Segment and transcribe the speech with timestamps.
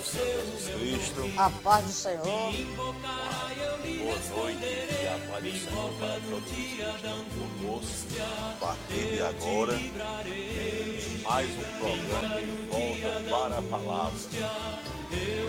[0.00, 1.30] Cristo.
[1.36, 2.24] A paz do Senhor.
[2.24, 2.52] Boa
[4.36, 8.08] noite e a paz do Senhor para todos que estão conosco.
[8.20, 9.74] A partir de agora,
[11.22, 14.18] mais um programa de volta para a palavra.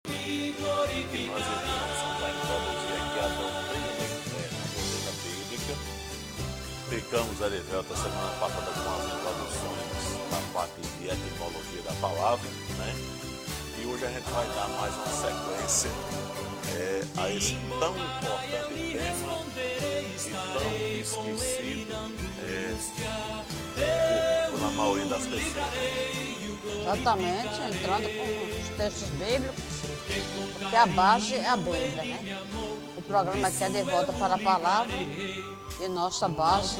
[7.23, 9.87] Ficamos, Erivelta, semana passada com as introduções
[10.29, 12.95] da parte de etimologia da palavra, né?
[13.79, 15.91] E hoje a gente vai dar mais uma sequência
[16.75, 19.39] é, a esse tão importante tema
[20.17, 21.95] e tão esquecido
[23.79, 25.55] é, pela maioria das pessoas.
[26.83, 29.65] Exatamente, entrando com os textos bíblicos,
[30.59, 32.43] porque a base é a Bíblia, né?
[32.97, 34.93] O programa aqui é de volta para a palavra
[35.83, 36.77] e nossa base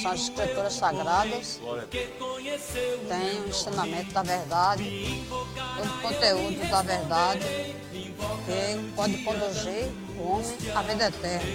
[0.00, 9.18] são as escrituras sagradas, tem o ensinamento da verdade, o conteúdo da verdade que pode
[9.18, 11.48] conduzir o homem à vida eterna.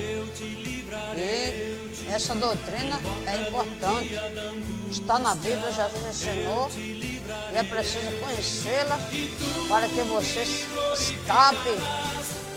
[1.16, 4.20] E essa doutrina é importante.
[4.92, 7.22] Está na Bíblia, Jesus ensinou, e
[7.56, 9.00] é preciso conhecê-la
[9.70, 11.70] para que você escape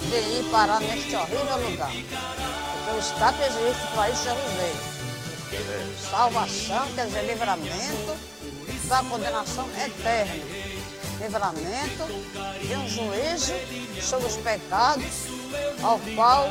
[0.08, 1.92] de ir parar neste horrível lugar.
[2.94, 4.92] O escape existe, para isso Jesus veio.
[6.10, 8.16] Salvação, quer dizer, livramento
[8.88, 10.44] da condenação eterna.
[11.20, 12.06] Livramento
[12.66, 13.52] de um juízo
[14.02, 15.26] sobre os pecados
[15.82, 16.48] ao qual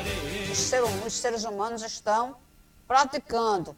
[0.52, 2.36] os ser- os seres humanos estão
[2.88, 3.76] praticando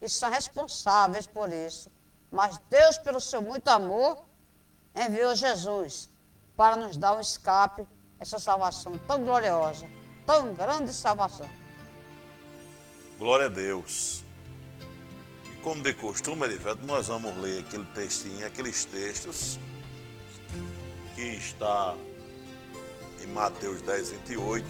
[0.00, 1.90] e são responsáveis por isso.
[2.30, 4.24] Mas Deus, pelo seu muito amor,
[4.94, 6.10] enviou Jesus
[6.56, 7.86] para nos dar um escape,
[8.18, 9.86] essa salvação tão gloriosa,
[10.26, 11.48] tão grande salvação.
[13.24, 14.22] Glória a Deus.
[15.46, 19.58] E como de costume, Erivelto, nós vamos ler aquele textinho, aqueles textos
[21.14, 21.94] que está
[23.22, 24.66] em Mateus 10, 28,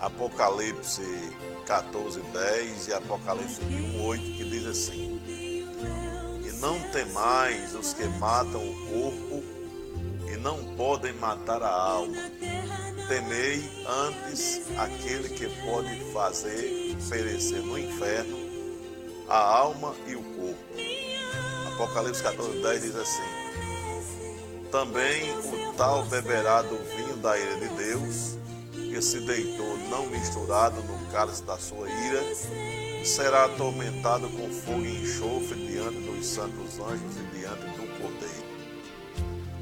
[0.00, 1.00] Apocalipse
[1.64, 8.68] 14, 10 e Apocalipse 21, 8, que diz assim: E não temais os que matam
[8.68, 9.53] o corpo
[10.44, 12.30] não podem matar a alma.
[13.08, 18.36] Temei antes aquele que pode fazer perecer no inferno
[19.26, 20.64] a alma e o corpo.
[21.72, 28.36] Apocalipse 14, 10 diz assim: Também o tal beberá do vinho da ira de Deus,
[28.72, 32.22] que se deitou não misturado no cálice da sua ira,
[33.04, 37.83] será atormentado com fogo e enxofre diante dos santos anjos e diante do.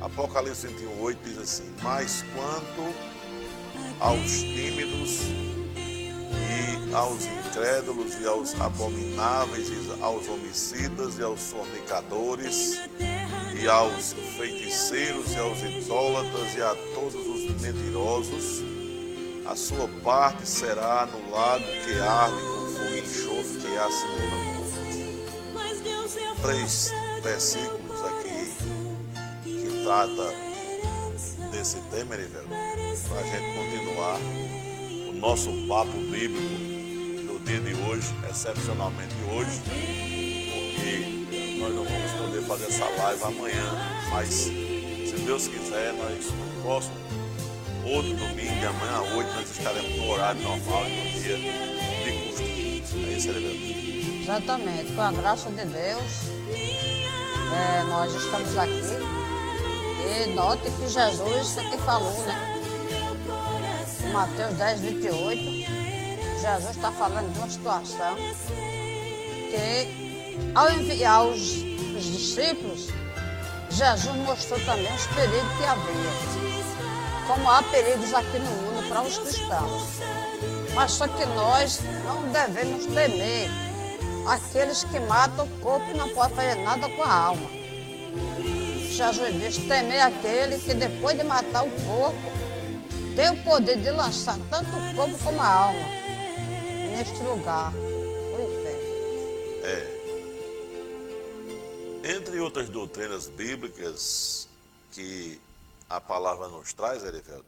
[0.02, 2.92] Apocalipse 21, 8 diz assim: Mas quanto
[4.00, 5.20] aos tímidos
[5.76, 15.32] e aos incrédulos e aos abomináveis e aos homicidas e aos fornicadores e aos feiticeiros
[15.34, 18.60] e aos idólatras e a todos os mentirosos,
[19.46, 23.90] a sua parte será no lago que arde com fogo e enxofre, que é a
[23.90, 24.62] segunda morte.
[26.42, 26.90] Três
[27.22, 27.81] versículos aqui que
[29.82, 30.32] trata
[31.50, 34.18] desse tema, Erivelto, para a gente continuar
[35.08, 42.42] o nosso papo bíblico no dia de hoje, excepcionalmente hoje, porque nós não vamos poder
[42.42, 46.94] fazer essa live amanhã, mas se Deus quiser, nós no próximo
[47.84, 53.04] outro domingo, amanhã à 8, nós estaremos no horário normal e no dia de costume.
[53.04, 54.22] É isso, Erivelto.
[54.22, 56.12] Exatamente, com a graça de Deus,
[57.52, 59.01] é, nós estamos aqui.
[60.04, 62.52] E note que Jesus é falou, né?
[64.12, 65.82] Mateus 10, 28,
[66.40, 68.16] Jesus está falando de uma situação
[69.50, 72.88] que, ao enviar os, os discípulos,
[73.70, 77.26] Jesus mostrou também os perigos que havia.
[77.26, 79.82] Como há perigos aqui no mundo para os cristãos.
[80.74, 83.48] Mas só que nós não devemos temer
[84.26, 87.61] aqueles que matam o corpo e não podem fazer nada com a alma.
[88.92, 92.30] Disse, temer aquele que depois de matar o corpo,
[93.16, 95.88] tem o poder de lançar tanto o corpo como a alma
[96.90, 98.82] neste lugar, o inferno.
[99.64, 100.02] É.
[102.16, 104.46] Entre outras doutrinas bíblicas
[104.90, 105.40] que
[105.88, 107.46] a palavra nos traz, Erivelto,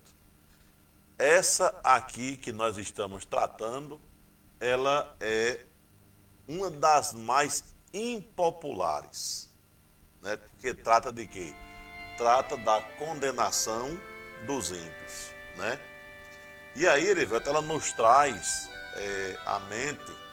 [1.18, 4.00] essa aqui que nós estamos tratando,
[4.58, 5.60] ela é
[6.48, 7.62] uma das mais
[7.92, 9.48] impopulares,
[10.24, 10.36] né?
[10.36, 11.54] Porque trata de quê?
[12.16, 13.96] Trata da condenação
[14.46, 15.78] dos ímpios, né?
[16.74, 20.24] E aí, Erivelto, ela nos traz é, à mente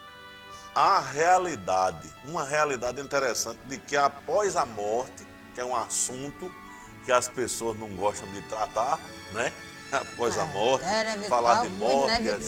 [0.74, 6.52] a realidade, uma realidade interessante de que após a morte, que é um assunto
[7.06, 8.98] que as pessoas não gostam de tratar,
[9.34, 9.52] né?
[9.92, 12.48] Após a É, morte, é falar de morte, etc.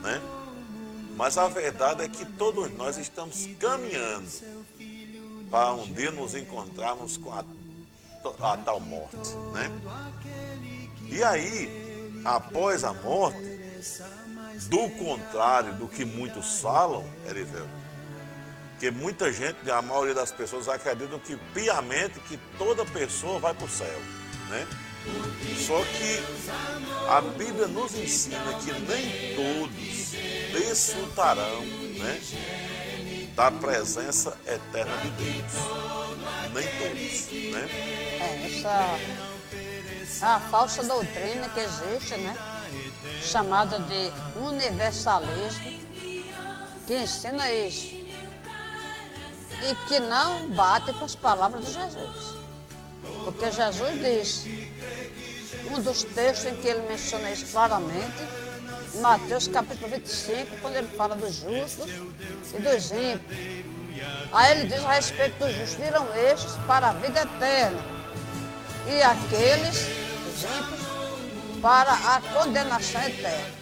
[0.00, 0.22] Né?
[1.16, 4.28] Mas a verdade é que todos nós estamos caminhando
[5.50, 7.44] para um dia nos encontrarmos com a,
[8.40, 9.70] a tal morte, né?
[11.08, 13.38] E aí, após a morte,
[14.68, 17.66] do contrário do que muitos falam, Erivel,
[18.78, 23.64] que muita gente, a maioria das pessoas acreditam que piamente que toda pessoa vai para
[23.64, 24.00] o céu,
[24.50, 24.66] né?
[25.66, 26.22] Só que
[27.08, 30.10] a Bíblia nos ensina que nem todos
[30.52, 32.20] desfrutarão, né,
[33.36, 35.52] da presença eterna de Deus.
[36.54, 37.68] Nem todos, né?
[38.18, 42.34] É, essa é a falsa doutrina que existe, né?
[43.22, 44.10] Chamada de
[44.40, 45.78] universalismo,
[46.86, 47.94] que ensina isso.
[49.62, 52.36] E que não bate com as palavras de Jesus.
[53.24, 54.46] Porque Jesus diz,
[55.70, 58.45] um dos textos em que ele menciona isso claramente,
[58.94, 63.66] Mateus capítulo 25, quando ele fala dos justos e dos ímpios.
[64.32, 67.96] Aí ele diz a respeito dos justos, virão estes para a vida eterna
[68.88, 69.88] e aqueles,
[70.28, 73.56] os ímpios, para a condenação eterna.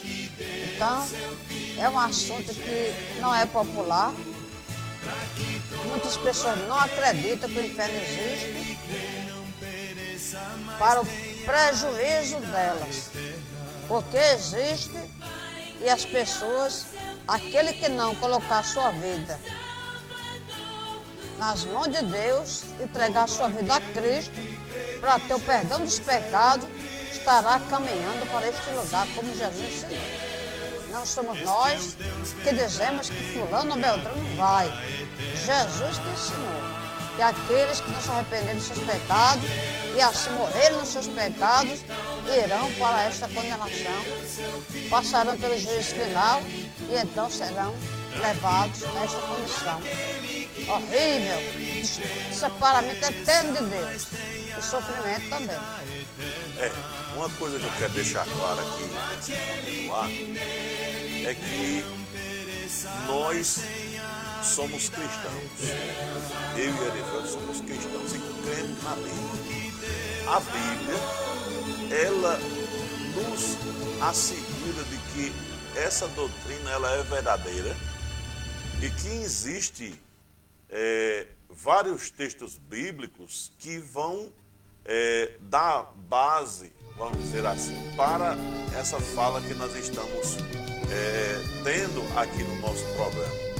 [0.74, 1.08] Então,
[1.78, 4.12] é um assunto que não é popular.
[5.86, 8.78] Muitas pessoas não acreditam que o inferno existe
[10.78, 11.06] para o
[11.44, 13.10] prejuízo delas.
[13.94, 14.98] Porque existe
[15.80, 16.84] e as pessoas,
[17.28, 19.38] aquele que não colocar sua vida
[21.38, 24.34] nas mãos de Deus, entregar sua vida a Cristo
[25.00, 26.66] para ter o perdão dos pecados,
[27.12, 30.90] estará caminhando para este lugar como Jesus ensinou.
[30.90, 31.96] Não somos nós
[32.42, 34.66] que dizemos que fulano ou Beltrano vai.
[35.36, 36.63] Jesus que ensinou.
[37.16, 39.44] E aqueles que não se arrependerem dos seus pecados
[39.96, 41.80] e assim morrerem nos seus pecados,
[42.44, 47.74] irão para esta condenação, passarão pelo juízo final e então serão
[48.20, 49.80] levados a esta condição
[50.68, 51.38] horrível,
[52.32, 54.08] separamento eterno de Deus.
[54.56, 55.56] E sofrimento também.
[56.58, 56.70] É,
[57.16, 58.88] uma coisa que eu quero deixar clara aqui,
[61.26, 61.84] é que
[63.06, 63.60] nós
[64.44, 65.50] somos cristãos.
[66.56, 69.64] Eu e Erivel somos cristãos e cremos na Bíblia.
[70.28, 70.98] A Bíblia,
[72.04, 72.38] ela
[73.14, 73.56] nos
[74.02, 77.74] assegura de que essa doutrina ela é verdadeira
[78.82, 80.00] e que existe
[80.68, 84.30] é, vários textos bíblicos que vão
[84.84, 88.36] é, dar base, vamos dizer assim, para
[88.78, 90.36] essa fala que nós estamos
[90.90, 93.53] é, tendo aqui no nosso programa.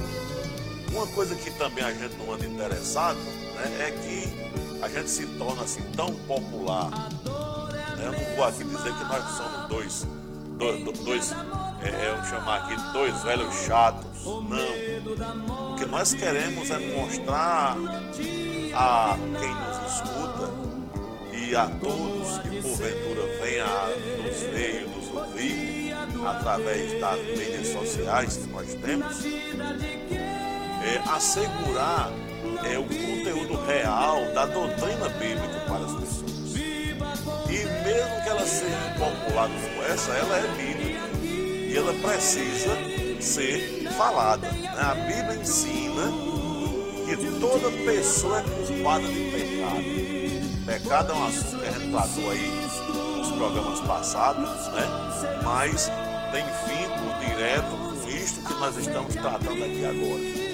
[0.95, 5.25] Uma coisa que também a gente não anda interessado né, é que a gente se
[5.37, 6.89] torna assim tão popular.
[6.89, 8.05] Né?
[8.05, 10.07] Eu não vou aqui dizer que nós somos dois,
[10.57, 11.31] dois, dois
[11.81, 14.23] é, é, eu chamar aqui dois velhos chatos.
[14.23, 15.73] Não.
[15.73, 17.75] O que nós queremos é mostrar
[18.73, 20.53] a quem nos escuta
[21.33, 23.87] e a todos que porventura venham a
[24.23, 25.75] nos ver e nos ouvir
[26.25, 29.17] através das mídias sociais que nós temos,
[30.85, 32.11] é, assegurar
[32.63, 36.55] é, o conteúdo real da doutrina bíblica para as pessoas.
[37.49, 41.05] E mesmo que ela seja popular como essa, ela é bíblica.
[41.23, 42.77] E ela precisa
[43.19, 44.49] ser falada.
[44.51, 44.71] né?
[44.77, 46.11] A Bíblia ensina
[47.05, 50.65] que toda pessoa é culpada de pecado.
[50.65, 52.51] Pecado é um assunto que a gente tratou aí
[53.17, 55.41] nos programas passados, né?
[55.43, 55.91] Mas
[56.31, 60.44] tem vínculo direto com isto que nós estamos tratando aqui agora.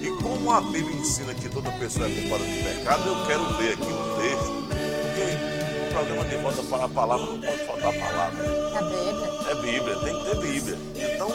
[0.00, 3.72] E como a Bíblia ensina que toda pessoa é culpada de pecado, eu quero ler
[3.72, 4.68] aqui um texto,
[5.02, 8.44] porque o programa de volta para a palavra não pode faltar palavra.
[8.44, 9.28] É Bíblia.
[9.50, 10.78] É Bíblia, tem que ter Bíblia.
[10.94, 11.28] Então,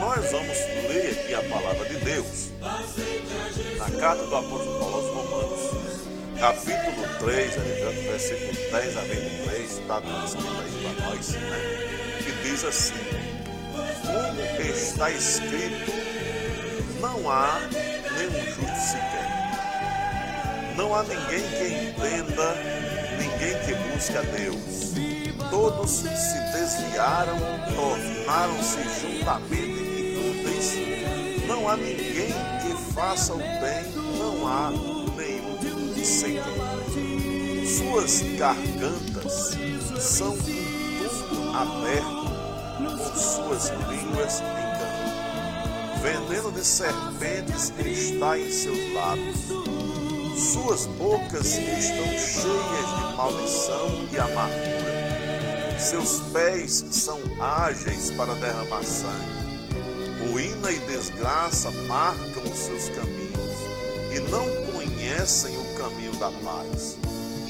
[0.00, 0.58] nós vamos
[0.88, 2.50] ler aqui a palavra de Deus
[3.78, 5.60] na carta do apóstolo Paulo aos Romanos,
[6.40, 11.94] capítulo 3, aliviando, versículo 10 a 23, está escrito aí para nós, né?
[12.24, 12.94] que diz assim:
[14.02, 16.03] Como está escrito,
[17.04, 19.28] não há nenhum justo sequer.
[20.74, 22.54] Não há ninguém que entenda,
[23.18, 24.94] ninguém que busque a Deus.
[25.50, 27.38] Todos se desviaram,
[27.76, 31.46] tornaram-se juntamente inúteis.
[31.46, 32.32] Não há ninguém
[32.62, 36.42] que faça o bem, não há nenhum sequer.
[37.66, 39.58] Suas gargantas
[40.00, 42.24] são um aberto,
[42.78, 44.42] com suas línguas.
[46.04, 49.38] Veneno de serpentes está em seus lábios.
[50.36, 55.78] Suas bocas estão cheias de maldição e amargura.
[55.78, 60.28] Seus pés são ágeis para derramar sangue.
[60.30, 63.34] Ruína e desgraça marcam os seus caminhos
[64.14, 66.98] e não conhecem o caminho da paz.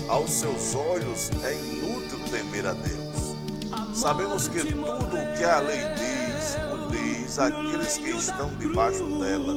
[0.06, 3.34] Aos seus olhos é inútil temer a Deus.
[3.94, 6.23] Sabemos que tudo o que a lei diz,
[7.34, 9.54] o diz àqueles que estão debaixo dela,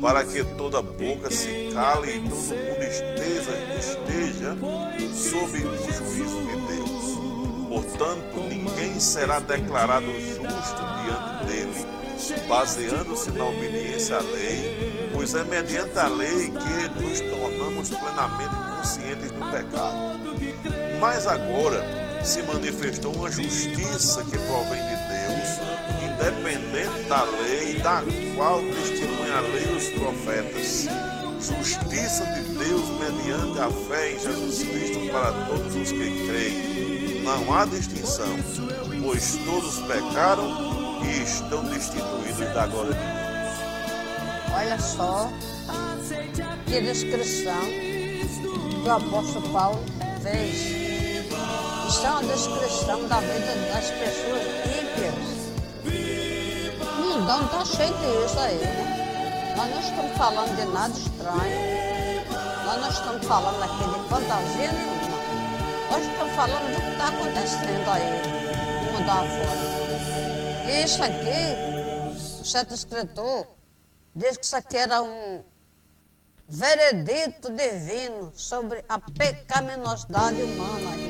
[0.00, 4.56] para que toda boca se cale e todo mundo esteja, esteja
[5.14, 7.18] sob o juízo de Deus.
[7.68, 15.98] Portanto, ninguém será declarado justo diante dele, baseando-se na obediência à lei, pois é mediante
[15.98, 20.16] a lei que nos tornamos plenamente conscientes do pecado.
[21.00, 24.95] Mas agora se manifestou uma justiça que provém de
[26.26, 28.02] independente da lei, da
[28.34, 30.88] qual testemunha a lei os profetas.
[31.40, 37.22] Justiça de Deus mediante a fé em Jesus Cristo para todos os que creem.
[37.22, 38.36] Não há distinção,
[39.04, 44.56] pois todos pecaram e estão destituídos da glória de Deus.
[44.56, 45.30] Olha só
[46.66, 49.84] que descrição que o apóstolo Paulo
[50.22, 50.54] fez.
[51.88, 55.35] Isso é uma descrição da vida das pessoas ímpias.
[57.26, 58.60] O mundão está cheio disso aí?
[59.56, 62.24] Nós não estamos falando de nada estranho.
[62.64, 65.90] Nós não estamos falando aqui de fantasia nenhuma.
[65.90, 70.70] Nós estamos falando do que está acontecendo aí no mundo afora.
[70.70, 73.48] E isso aqui, o certo escritor
[74.14, 75.42] diz que isso aqui era um
[76.48, 81.05] veredito divino sobre a pecaminosidade humana.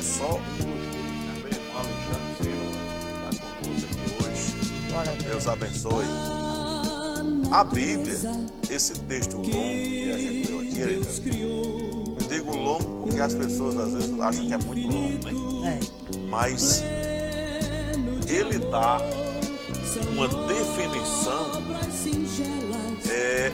[0.00, 0.66] É só um
[1.40, 2.72] meu irmão Alexandre Silva,
[3.28, 4.88] está conosco aqui hoje.
[4.88, 5.46] Glória Deus.
[5.46, 6.04] Abençoe.
[7.52, 8.16] A Bíblia,
[8.70, 10.60] esse texto longo que a gente leu
[11.02, 15.78] aqui, eu digo longo porque as pessoas às vezes acham que é muito longo, né?
[15.78, 16.18] É.
[16.30, 16.82] Mas
[18.26, 19.02] ele dá
[20.12, 21.50] uma definição
[23.10, 23.50] é,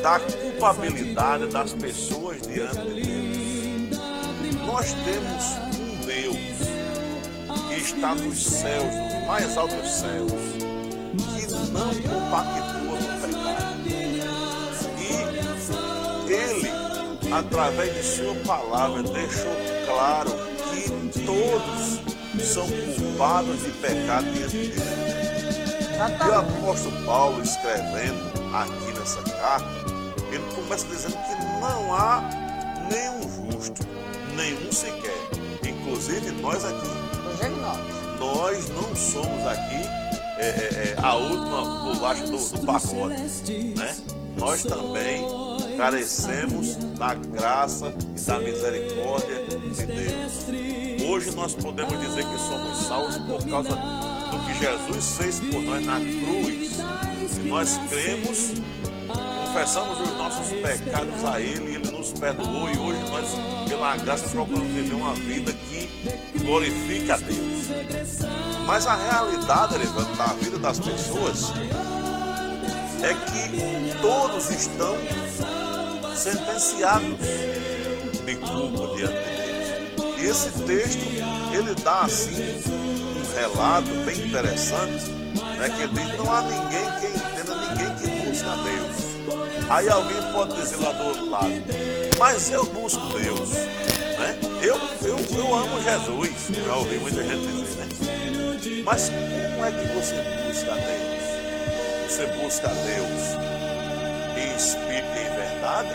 [0.00, 3.31] da culpabilidade das pessoas diante de Deus.
[4.66, 5.44] Nós temos
[5.78, 6.36] um Deus
[7.68, 10.32] que está nos céus, nos mais altos céus,
[11.36, 13.72] que não compactua com o pecado.
[16.28, 16.70] E ele,
[17.32, 20.30] através de sua palavra, deixou claro
[20.70, 20.90] que
[21.24, 22.00] todos
[22.44, 22.66] são
[22.96, 25.12] culpados de pecado diante de Deus.
[26.02, 29.66] E o apóstolo Paulo, escrevendo aqui nessa carta,
[30.32, 32.22] ele começa dizendo que não há
[32.90, 33.86] nenhum justo,
[34.36, 35.16] nenhum sequer.
[35.66, 36.88] Inclusive nós aqui.
[37.16, 38.02] Inclusive nós.
[38.18, 40.02] Nós não somos aqui
[40.38, 43.52] é, é, é, a última bolacha do, do pacote.
[43.76, 43.96] Né?
[44.36, 45.24] Nós também
[45.76, 51.08] carecemos da graça e da misericórdia de Deus.
[51.08, 55.84] Hoje nós podemos dizer que somos salvos por causa do que Jesus fez por nós
[55.84, 56.72] na cruz.
[57.30, 58.52] Se nós cremos,
[59.46, 62.70] confessamos os nossos pecados a Ele e Ele nos perdoou.
[62.70, 65.88] E hoje nós, pela graça, procuramos viver uma vida que
[66.38, 67.66] glorifique a Deus.
[68.64, 71.52] Mas a realidade, Levando, da vida das pessoas
[73.02, 74.96] é que todos estão
[76.14, 77.18] sentenciados
[78.24, 80.20] de culpa diante de Deus.
[80.20, 81.04] E esse texto,
[81.52, 85.10] ele dá assim um relato bem interessante,
[85.58, 89.11] né, que diz, não há ninguém que entenda, ninguém que busca a Deus.
[89.72, 91.46] Aí alguém pode dizer lá do outro lado,
[92.18, 94.38] mas eu busco Deus, né?
[94.62, 94.76] Eu,
[95.08, 98.82] eu, eu amo Jesus, Eu já ouvi muita gente dizer, né?
[98.84, 100.14] Mas como é que você
[100.46, 102.06] busca Deus?
[102.06, 103.32] Você busca Deus
[104.36, 105.94] em espírito e em verdade?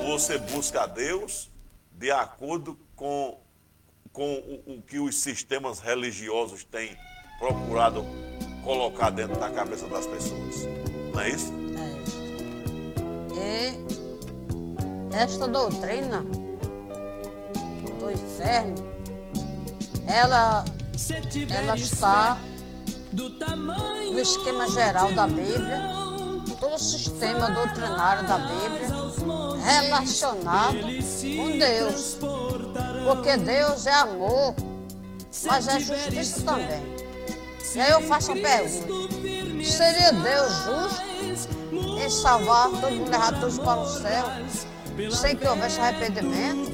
[0.00, 1.48] Ou você busca Deus
[1.92, 3.38] de acordo com,
[4.12, 6.98] com o, o que os sistemas religiosos têm
[7.38, 8.04] procurado
[8.64, 10.56] colocar dentro da cabeça das pessoas?
[11.14, 11.69] Não é isso?
[15.12, 16.24] Esta doutrina
[17.98, 18.74] do inferno,
[20.06, 20.64] ela,
[21.50, 22.38] ela está
[23.14, 25.82] no esquema geral da Bíblia,
[26.58, 28.88] todo o sistema doutrinário da Bíblia
[29.64, 32.18] relacionado com Deus.
[33.06, 34.54] Porque Deus é amor,
[35.44, 36.82] mas é justiça também.
[37.74, 38.92] E aí eu faço a pergunta:
[39.64, 41.09] seria Deus justo
[42.10, 44.24] salvar todo mundo, levar todos para o céu,
[45.10, 46.70] sem que houvesse arrependimento?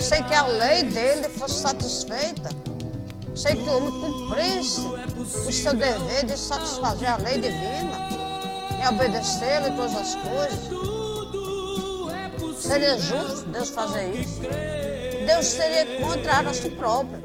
[0.00, 2.50] sem que a lei dele fosse satisfeita,
[3.34, 8.08] sem que o homem cumprisse o seu dever de satisfazer a lei divina
[8.82, 10.86] e obedecê-la em todas as coisas.
[12.58, 14.40] Seria justo Deus fazer isso?
[15.26, 17.18] Deus seria contrário a si próprio.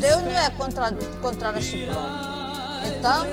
[0.00, 2.30] Deus não é contra, contrário a si próprio.
[2.86, 3.26] Então,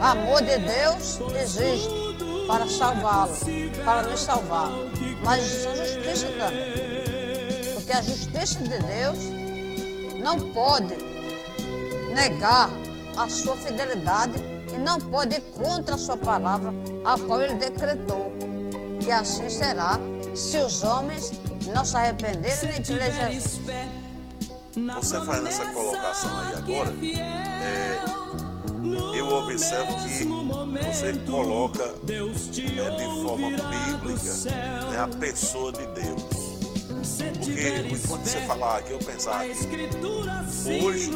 [0.00, 2.01] o amor de Deus existe
[2.52, 3.32] para salvá-lo,
[3.82, 4.68] para nos salvar.
[5.24, 7.74] Mas isso é justiça também.
[7.74, 9.18] Porque a justiça de Deus
[10.22, 10.94] não pode
[12.14, 12.68] negar
[13.16, 14.34] a sua fidelidade
[14.74, 16.74] e não pode ir contra a sua palavra,
[17.06, 18.30] a qual ele decretou.
[19.00, 19.98] E assim será
[20.34, 21.32] se os homens
[21.74, 23.60] não se arrependerem nem de Jesus.
[24.94, 28.21] Você faz essa colocação aí agora, é,
[29.34, 30.24] observo que
[30.86, 34.34] você coloca é, de forma bíblica
[34.90, 36.22] né, a pessoa de Deus.
[37.38, 41.10] Porque quando você falar aqui, eu pensar que hoje,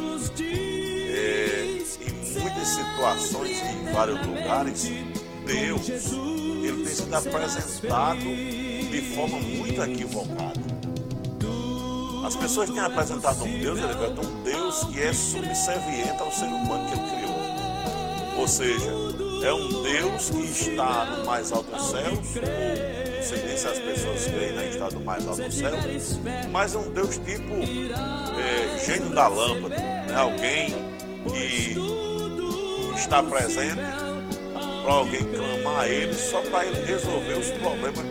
[1.09, 4.83] é, em muitas situações, em vários lugares,
[5.47, 10.77] Deus ele tem sido apresentado de forma muito equivocada.
[12.27, 16.85] As pessoas têm apresentado um Deus, Heriberto, um Deus que é subserviente ao ser humano
[16.89, 17.26] que ele criou.
[18.47, 18.93] Ou seja,
[19.43, 23.79] é um Deus que está no mais alto céus, ou não sei nem se as
[23.81, 25.73] pessoas creem na estar no mais alto do céu,
[26.53, 27.55] mas é um Deus tipo
[28.39, 30.15] é, gênio da lâmpada, né?
[30.15, 30.77] alguém
[31.29, 31.75] que
[32.97, 33.81] está presente
[34.85, 38.07] para alguém clamar a ele só para ele resolver os problemas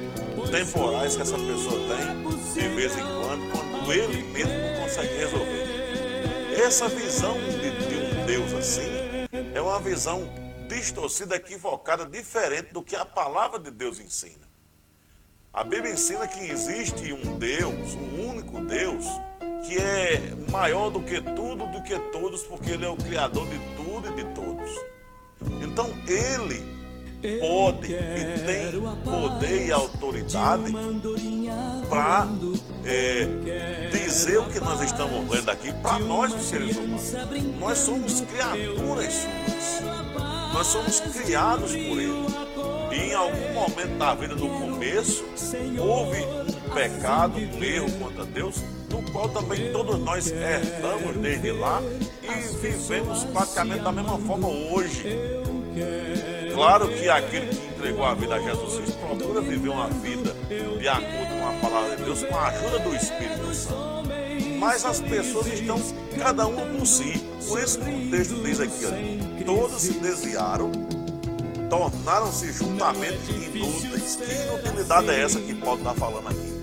[0.51, 6.62] temporais que essa pessoa tem de vez em quando, quando ele mesmo não consegue resolver.
[6.62, 8.95] Essa visão de, de um Deus assim
[9.65, 10.29] uma visão
[10.67, 14.45] distorcida, equivocada, diferente do que a palavra de Deus ensina.
[15.53, 19.06] A Bíblia ensina que existe um Deus, um único Deus,
[19.65, 23.60] que é maior do que tudo, do que todos, porque Ele é o Criador de
[23.75, 24.69] tudo e de todos.
[25.63, 26.75] Então, Ele
[27.40, 30.74] pode e tem poder e autoridade
[31.90, 32.28] para
[32.86, 37.14] é, dizer o que nós estamos lendo aqui para nós, os seres humanos.
[37.60, 39.82] Nós somos criaturas suas.
[40.54, 42.26] Nós somos criados por Ele.
[42.92, 45.26] E em algum momento da vida, no começo,
[45.80, 48.56] houve um pecado, um erro contra Deus,
[48.90, 51.82] do qual também todos nós herdamos desde lá
[52.24, 55.04] e vivemos praticamente da mesma forma hoje.
[56.56, 60.34] Claro que aquele que entregou a vida a Jesus Cristo procura viver uma vida
[60.80, 64.10] de acordo com a palavra de Deus, com a ajuda do Espírito Santo.
[64.58, 65.78] Mas as pessoas estão
[66.18, 67.22] cada uma por si.
[67.46, 70.72] Por isso que o texto diz aqui, ó, todos se desviaram,
[71.70, 74.15] tornaram-se juntamente inúteis.
[74.15, 76.56] Que inutilidade é essa que Paulo está falando aqui?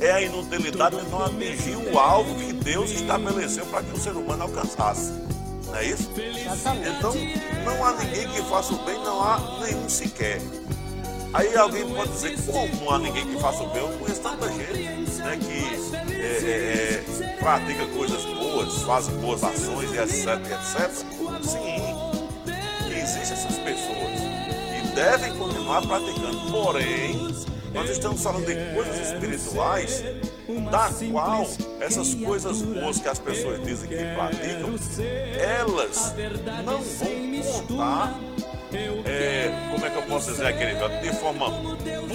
[0.00, 4.12] É a inutilidade de não atingir o alvo que Deus estabeleceu para que o ser
[4.12, 5.12] humano alcançasse.
[5.68, 6.10] Não é isso?
[6.16, 6.88] Exatamente.
[6.88, 7.14] Então,
[7.64, 10.40] não há ninguém que faça o bem, não há nenhum sequer.
[11.32, 13.82] Aí alguém pode dizer, como não há ninguém que faça o bem?
[13.82, 19.92] Eu conheço tanta gente né, que é, é, é, pratica coisas boas, faz boas ações,
[19.92, 20.90] etc, etc.
[21.42, 22.08] Sim,
[22.90, 24.20] existem essas pessoas
[24.76, 26.50] e devem continuar praticando.
[26.50, 27.28] Porém,
[27.74, 30.02] nós estamos falando de coisas espirituais,
[30.60, 31.46] da qual
[31.80, 34.74] essas coisas boas que as pessoas dizem que praticam,
[35.38, 36.14] elas
[36.64, 38.18] não vão contar,
[39.06, 41.50] é, como é que eu posso dizer aquele de forma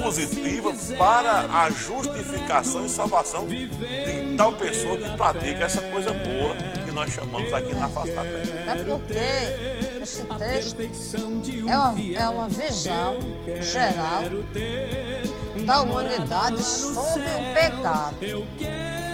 [0.02, 3.70] positiva para a justificação e salvação de
[4.38, 8.72] tal pessoa que pratica essa coisa boa que nós chamamos aqui na face da terra.
[8.72, 11.18] É porque esse texto
[11.68, 13.18] é uma, é uma visão
[13.62, 14.24] geral
[15.66, 18.16] da humanidade sobre o pecado.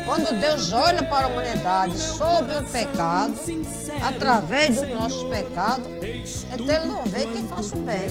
[0.05, 3.33] Quando Deus olha para a humanidade sobre o pecado,
[4.01, 5.83] através do nosso pecado,
[6.51, 8.09] então ele não vê quem faz o bem.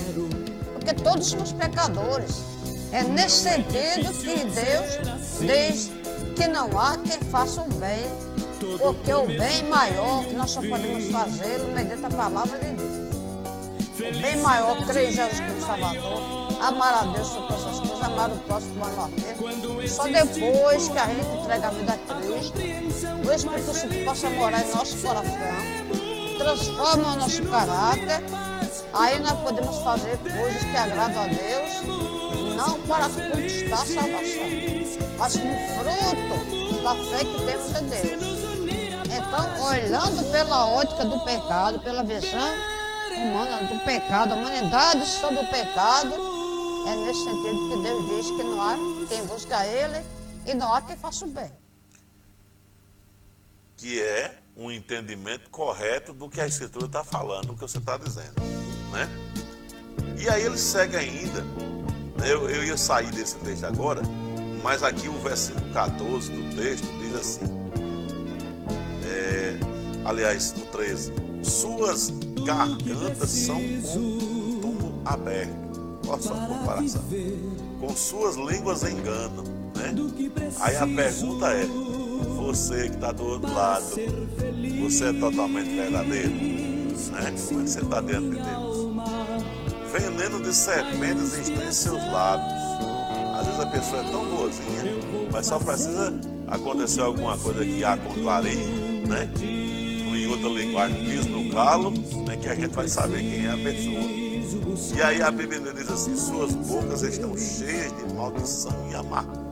[0.74, 2.42] Porque todos somos pecadores.
[2.92, 5.90] É nesse sentido que Deus diz
[6.36, 8.06] que não há quem faça o bem,
[8.78, 13.08] porque o bem maior que nós só podemos fazer mediante a palavra de Deus.
[13.98, 18.02] O bem maior, crer em Jesus como Salvador, amar a Deus sobre todas as coisas,
[18.02, 19.92] amar o próximo a nós mesmos.
[19.92, 22.58] Só depois que a gente entrega a vida a Cristo,
[23.26, 25.34] o Espírito Santo possa morar em nosso coração,
[26.38, 28.22] transforma o nosso caráter,
[28.92, 34.48] aí nós podemos fazer coisas que agradam a Deus, não para conquistar a salvação,
[35.18, 38.38] mas como fruto da fé que temos em Deus.
[39.10, 42.78] Então, olhando pela ótica do pecado, pela visão
[43.16, 46.27] humana do pecado, a humanidade sobre o pecado,
[46.88, 48.76] é nesse sentido que Deus diz que não há
[49.08, 50.04] quem busca Ele
[50.46, 51.52] e não há quem faça o bem.
[53.76, 57.96] que é um entendimento correto do que a Escritura está falando, do que você está
[57.96, 58.34] dizendo.
[58.90, 59.08] Né?
[60.18, 61.42] E aí ele segue ainda.
[61.42, 62.32] Né?
[62.32, 64.02] Eu, eu ia sair desse texto agora,
[64.64, 67.44] mas aqui o versículo 14 do texto diz assim.
[69.06, 69.56] É,
[70.04, 71.12] aliás, no 13.
[71.44, 72.10] Suas
[72.44, 75.67] gargantas são como um túmulo aberto.
[76.08, 77.02] Olha só a comparação.
[77.80, 79.44] Com suas línguas enganam.
[79.76, 79.94] Né?
[80.60, 81.66] Aí a pergunta é:
[82.36, 83.84] você que está do outro lado,
[84.80, 86.30] você é totalmente verdadeiro?
[86.30, 87.34] Né?
[87.46, 88.88] Como é que você está diante de Deus?
[89.92, 92.52] Veneno de serpentes está em seus lábios.
[93.38, 96.12] Às vezes a pessoa é tão boazinha, mas só precisa
[96.48, 98.56] acontecer alguma coisa que a contrarie,
[99.06, 99.30] né?
[99.40, 101.90] Em outra linguagem, piso no calo,
[102.26, 102.36] né?
[102.36, 104.27] que a gente vai saber quem é a pessoa.
[104.96, 109.48] E aí a Bíblia diz assim: suas bocas estão cheias de maldição e amargura.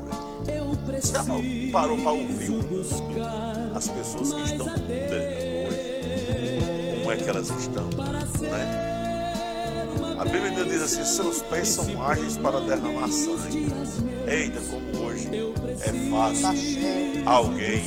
[1.03, 1.25] Já
[1.73, 2.53] parou para ouvir
[3.75, 4.77] as pessoas que estão hoje?
[7.01, 7.85] Como é que elas estão?
[8.41, 8.97] Né?
[10.19, 13.67] A Bíblia diz assim: seus pés são ágeis para derramar sangue.
[14.27, 15.29] Eita, como hoje
[15.83, 16.49] é fácil
[17.27, 17.85] alguém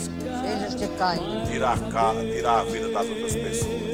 [1.52, 3.89] tirar a, cara, tirar a vida das outras pessoas?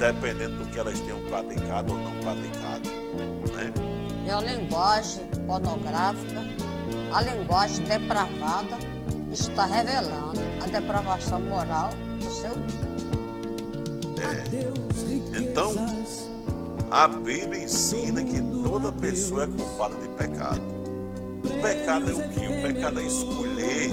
[0.00, 2.88] Independente do que elas tenham praticado ou não praticado.
[3.54, 3.72] Né?
[4.26, 6.40] E a linguagem pornográfica,
[7.12, 8.78] a linguagem depravada,
[9.30, 12.52] está revelando a depravação moral do seu
[15.38, 15.74] Então,
[16.90, 20.62] a Bíblia ensina que toda pessoa é culpada de pecado.
[21.44, 22.46] O pecado é o que?
[22.46, 23.90] O pecado é escolher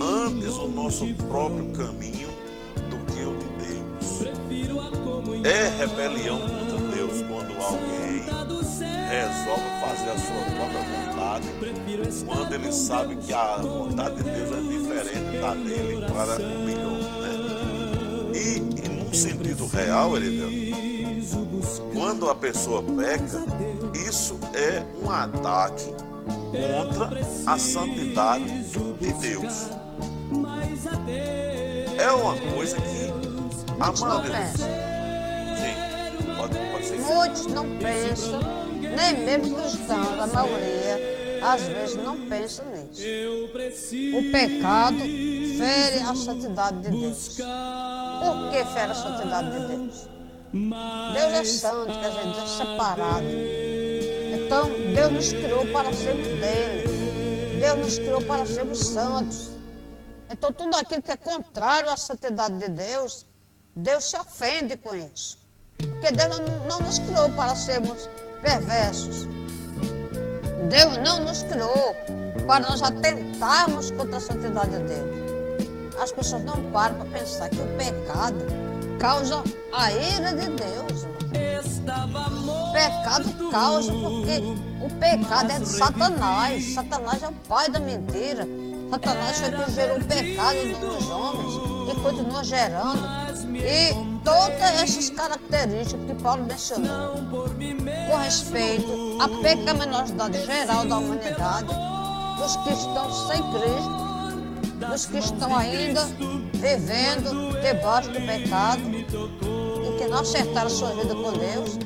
[0.00, 2.39] antes o nosso próprio caminho
[5.42, 8.24] É rebelião contra Deus quando alguém
[9.08, 11.48] resolve fazer a sua própria vontade,
[12.26, 16.92] quando ele sabe que a vontade de Deus é diferente da dele para o melhor.
[17.22, 17.30] Né?
[18.34, 20.50] E, e num sentido real, Erideu,
[21.92, 23.42] quando a pessoa peca,
[24.08, 25.86] isso é um ataque
[26.52, 29.70] contra a santidade de Deus.
[31.98, 33.10] É uma coisa que
[33.80, 34.89] a maioria.
[36.88, 38.40] Muitos não pensam,
[38.80, 43.02] nem mesmo cristãos, a maioria, às vezes não pensam nisso.
[44.16, 47.36] O pecado fere a santidade de Deus.
[47.36, 50.08] Por que fere a santidade de Deus?
[50.52, 53.26] Deus é santo, quer dizer, Deus é separado.
[54.34, 57.58] Então, Deus nos criou para sermos dele.
[57.60, 59.50] Deus nos criou para sermos santos.
[60.30, 63.26] Então, tudo aquilo que é contrário à santidade de Deus,
[63.74, 65.39] Deus se ofende com isso.
[65.88, 68.08] Porque Deus não, não nos criou para sermos
[68.42, 69.28] perversos.
[70.68, 71.94] Deus não nos criou
[72.46, 75.20] para nós atentarmos contra a santidade de Deus.
[76.00, 78.36] As pessoas não param para pensar que o pecado
[78.98, 81.06] causa a ira de Deus.
[82.48, 84.42] O pecado causa porque
[84.80, 86.74] o pecado é de Satanás.
[86.74, 88.46] Satanás é o pai da mentira.
[88.90, 93.29] Satanás foi que gerou o pecado nos homens e continua gerando.
[93.62, 93.94] E
[94.24, 97.14] todas essas características que Paulo mencionou
[98.10, 101.68] com respeito à pecaminosidade geral da humanidade,
[102.38, 106.06] dos que estão sem Cristo, dos que estão ainda
[106.54, 111.78] vivendo debaixo do pecado e que não acertaram sua vida com Deus,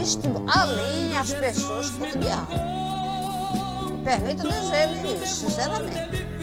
[0.00, 2.52] isto alinha as pessoas com o diabo.
[4.04, 6.33] Permita dizer isso, sinceramente.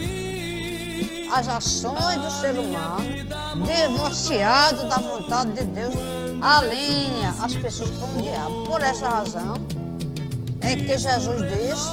[1.32, 3.02] As ações do ser humano,
[3.64, 5.94] divorciado da vontade de Deus,
[6.42, 8.64] alinha as pessoas com o diabo.
[8.64, 9.54] Por essa razão,
[10.60, 11.88] é que Jesus disse,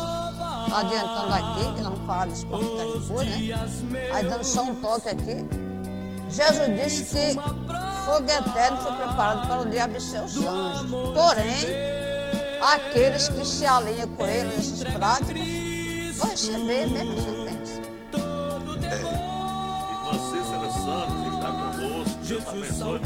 [0.75, 4.12] adiantando aqui, que não fala ponto que depois, né?
[4.13, 5.45] Aí dando só um toque aqui.
[6.30, 7.34] Jesus disse que
[8.06, 10.91] fogo eterno foi preparado para o diabo e seus anjos.
[10.91, 11.65] Porém,
[12.62, 17.49] aqueles que se alinham com ele nessas práticas vão receber mesmo
[22.38, 23.00] Paz do Senhor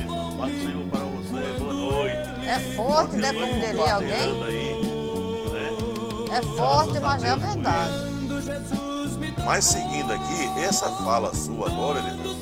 [0.91, 1.59] para você.
[1.59, 2.15] Boa noite.
[2.45, 4.33] É forte, Continue defenderia alguém?
[4.33, 4.73] compartilhando aí,
[6.29, 6.37] né?
[6.37, 8.13] É forte, mas é verdade.
[9.45, 12.35] Mas seguindo aqui, essa fala sua agora, Eliseu,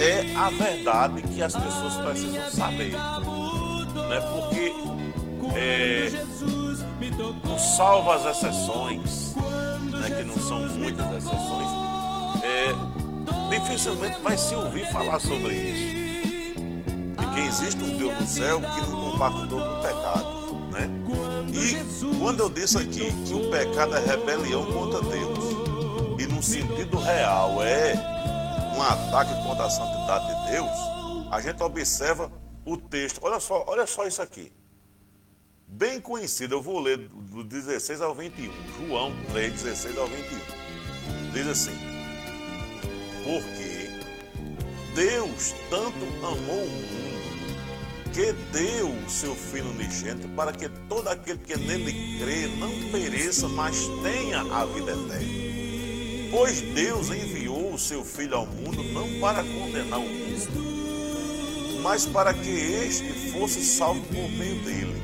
[0.00, 2.92] é a verdade que as pessoas precisam saber.
[2.92, 4.20] Né?
[4.34, 4.74] Porque
[5.56, 6.10] é,
[7.48, 10.10] o salvo as exceções, né?
[10.10, 11.68] que não são muitas exceções,
[12.42, 12.91] é,
[13.58, 15.96] dificilmente vai se ouvir falar sobre isso.
[17.20, 20.42] E que existe um Deus no céu que não compactou com o pecado.
[20.70, 20.90] Né?
[21.52, 25.38] E quando eu disse aqui que o pecado é rebelião contra Deus,
[26.18, 27.94] e no sentido real é
[28.74, 30.70] um ataque contra a santidade de Deus,
[31.30, 32.32] a gente observa
[32.64, 33.20] o texto.
[33.22, 34.50] Olha só, olha só isso aqui.
[35.66, 38.50] Bem conhecido, eu vou ler do 16 ao 21.
[38.78, 41.32] João 3, 16 ao 21.
[41.32, 41.91] Diz assim:
[43.24, 43.90] Porque
[44.94, 47.12] Deus tanto amou o mundo
[48.12, 53.48] que deu o seu Filho unigênito para que todo aquele que nele crê não pereça,
[53.48, 55.52] mas tenha a vida eterna.
[56.30, 62.34] Pois Deus enviou o seu Filho ao mundo não para condenar o mundo, mas para
[62.34, 65.02] que este fosse salvo por meio dele.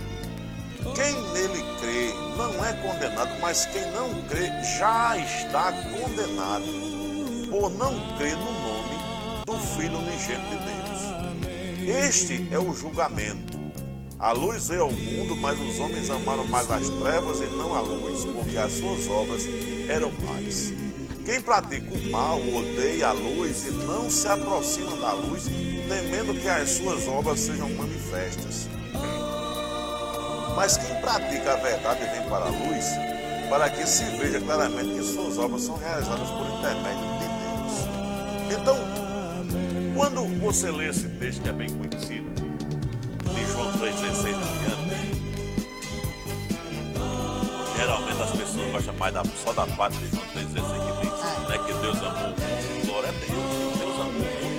[0.95, 6.65] Quem nele crê não é condenado, mas quem não crê já está condenado,
[7.51, 8.99] por não crer no nome
[9.47, 12.07] do Filho unigênito de Deus.
[12.07, 13.59] Este é o julgamento.
[14.19, 17.81] A luz veio ao mundo, mas os homens amaram mais as trevas e não a
[17.81, 19.45] luz, porque as suas obras
[19.89, 20.73] eram mais.
[21.25, 25.45] Quem pratica o mal odeia a luz e não se aproxima da luz,
[25.89, 28.69] temendo que as suas obras sejam manifestas.
[30.57, 32.85] Mas quem pratica a verdade vem para a luz,
[33.49, 37.08] para que se veja claramente que suas obras são realizadas por intermédio
[40.09, 44.89] quando você lê esse texto que é bem conhecido, de João 3,16 diante,
[47.77, 50.47] geralmente as pessoas gostam mais da, só da parte de João 3,16
[50.87, 52.87] que diz né, que Deus amou o.
[52.87, 54.59] Glória a Deus, Deus amou o.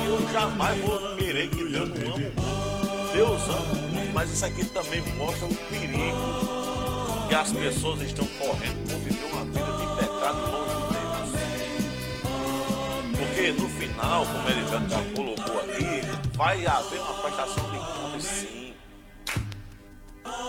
[0.00, 2.32] E eu jamais vou querer que Deus não ame.
[3.12, 3.82] Deus ama
[4.14, 9.44] mas isso aqui também mostra o perigo que as pessoas estão correndo por viver uma
[9.44, 10.61] vida de pecado longe
[13.42, 14.80] porque no final, como ele já
[15.16, 18.74] colocou aqui, vai haver uma prestação de contas sim.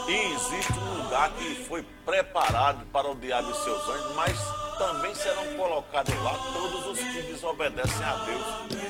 [0.07, 4.37] E existe um lugar que foi preparado para o diabo e seus anjos, mas
[4.77, 8.45] também serão colocados lá todos os que desobedecem a Deus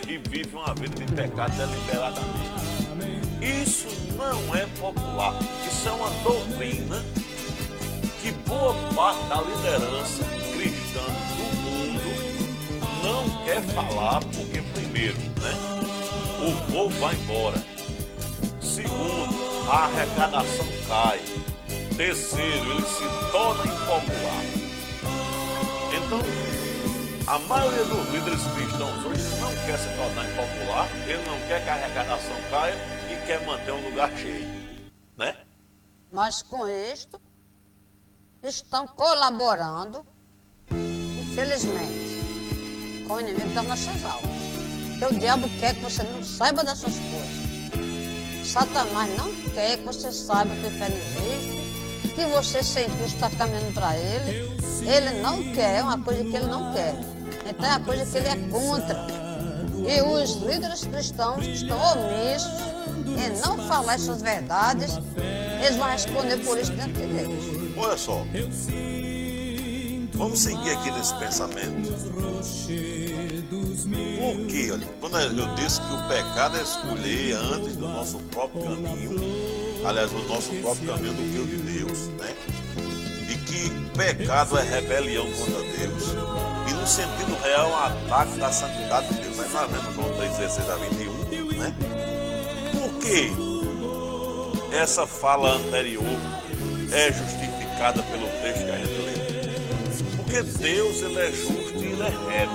[0.06, 2.54] e vivem uma vida de pecado deliberadamente.
[3.42, 3.88] Isso
[4.18, 5.34] não é popular,
[5.66, 7.02] isso é uma doutrina
[8.22, 10.43] que boa parte da liderança
[13.04, 15.54] não quer falar porque, primeiro, né,
[16.40, 17.58] o povo vai embora.
[18.62, 21.20] Segundo, a arrecadação cai.
[21.98, 24.44] Terceiro, ele se torna impopular.
[25.94, 26.22] Então,
[27.28, 31.70] a maioria dos líderes cristãos hoje não quer se tornar impopular, ele não quer que
[31.70, 32.76] a arrecadação caia
[33.12, 34.48] e quer manter um lugar cheio.
[35.18, 35.36] Né?
[36.12, 37.22] Mas com isto,
[38.42, 40.06] estão colaborando,
[40.72, 42.13] infelizmente
[43.64, 44.32] nossas almas.
[45.00, 48.48] Porque o diabo quer que você não saiba dessas coisas.
[48.48, 53.74] Satanás não quer que você saiba que o inferno existe, que você sem está caminhando
[53.74, 54.52] para ele.
[54.86, 56.96] Ele não quer, é uma coisa que ele não quer.
[57.48, 59.08] Então é uma coisa que ele é contra.
[59.86, 62.52] E os líderes cristãos que estão omissos
[63.08, 65.00] em não falar essas verdades,
[65.64, 67.78] eles vão responder por isso dentro de Deus.
[67.78, 68.24] Olha só.
[70.16, 71.92] Vamos seguir aqui nesse pensamento.
[74.20, 74.70] Por quê?
[75.00, 79.20] Quando eu disse que o pecado é escolher antes do nosso próprio caminho,
[79.86, 82.34] aliás, do nosso próprio caminho do que o de Deus, né?
[83.30, 86.04] E que pecado é rebelião contra Deus.
[86.70, 89.40] E no sentido real, um ataque da santidade de Deus.
[89.40, 91.74] Aí nós lemos João 3, 16 a 21, né?
[92.72, 93.32] Por que
[94.76, 96.04] essa fala anterior
[96.92, 99.13] é justificada pelo texto que a gente leu?
[100.34, 102.54] Porque Deus ele é justo e ele é reto,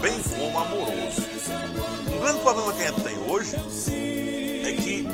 [0.00, 1.22] bem como amoroso.
[2.08, 3.54] O grande problema que a gente tem hoje
[4.64, 5.06] é que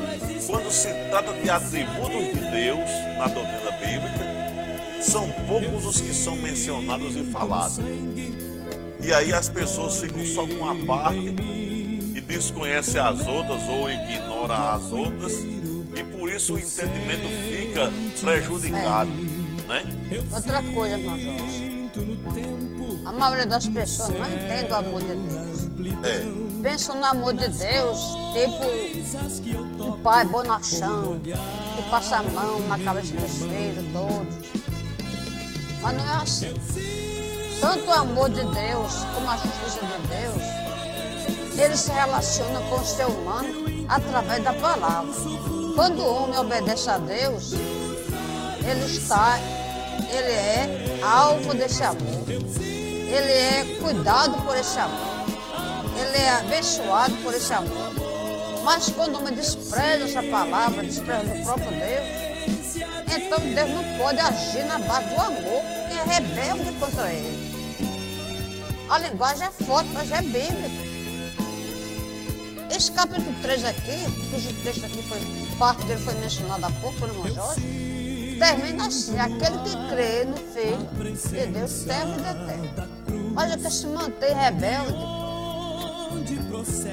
[0.46, 6.34] quando se trata de atributos de Deus na doutrina bíblica, são poucos os que são
[6.34, 7.78] mencionados e falados.
[8.98, 11.36] E aí as pessoas ficam só com uma parte
[12.14, 19.37] e desconhecem as outras ou ignoram as outras, e por isso o entendimento fica prejudicado.
[19.68, 19.84] Né?
[20.34, 21.78] Outra coisa, irmão Jorge.
[23.04, 25.68] A maioria das pessoas não entende o amor de Deus.
[26.04, 26.62] É.
[26.62, 27.98] Pensam no amor de Deus,
[28.32, 34.48] tipo um pai bonachão, que passa a mão na cabeça dos filhos todos.
[35.82, 36.54] Mas não é assim.
[37.60, 42.84] Tanto o amor de Deus como a justiça de Deus, ele se relaciona com o
[42.84, 43.48] ser humano
[43.88, 45.12] através da palavra.
[45.74, 49.38] Quando o homem obedece a Deus, ele está
[50.10, 52.24] ele é alvo desse amor.
[52.28, 55.26] Ele é cuidado por esse amor.
[55.98, 57.92] Ele é abençoado por esse amor.
[58.64, 62.28] Mas quando homem despreza essa palavra, despreza o próprio Deus,
[63.10, 67.48] Então Deus não pode agir na base do amor, quem é rebelde contra ele.
[68.90, 70.88] A linguagem é forte, mas é bíblica.
[72.70, 75.18] Esse capítulo 3 aqui, cujo texto aqui foi,
[75.58, 77.60] parte dele foi mencionado há pouco pelo irmão Jorge,
[78.38, 82.88] termina assim, aquele que crê no Filho de Deus tem a vida eterna.
[83.34, 85.18] Mas o que se mantém rebelde,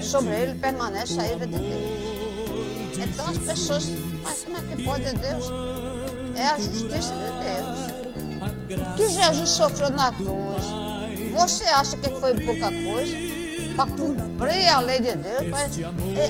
[0.01, 2.97] sobre ele permanece a ira de Deus.
[2.97, 3.89] Então as pessoas,
[4.23, 5.51] mas como é que pode Deus?
[6.35, 8.95] É a justiça de Deus.
[8.95, 10.65] Que Jesus sofreu na cruz.
[11.33, 13.35] Você acha que foi pouca coisa?
[13.75, 15.79] para cumprir a lei de Deus,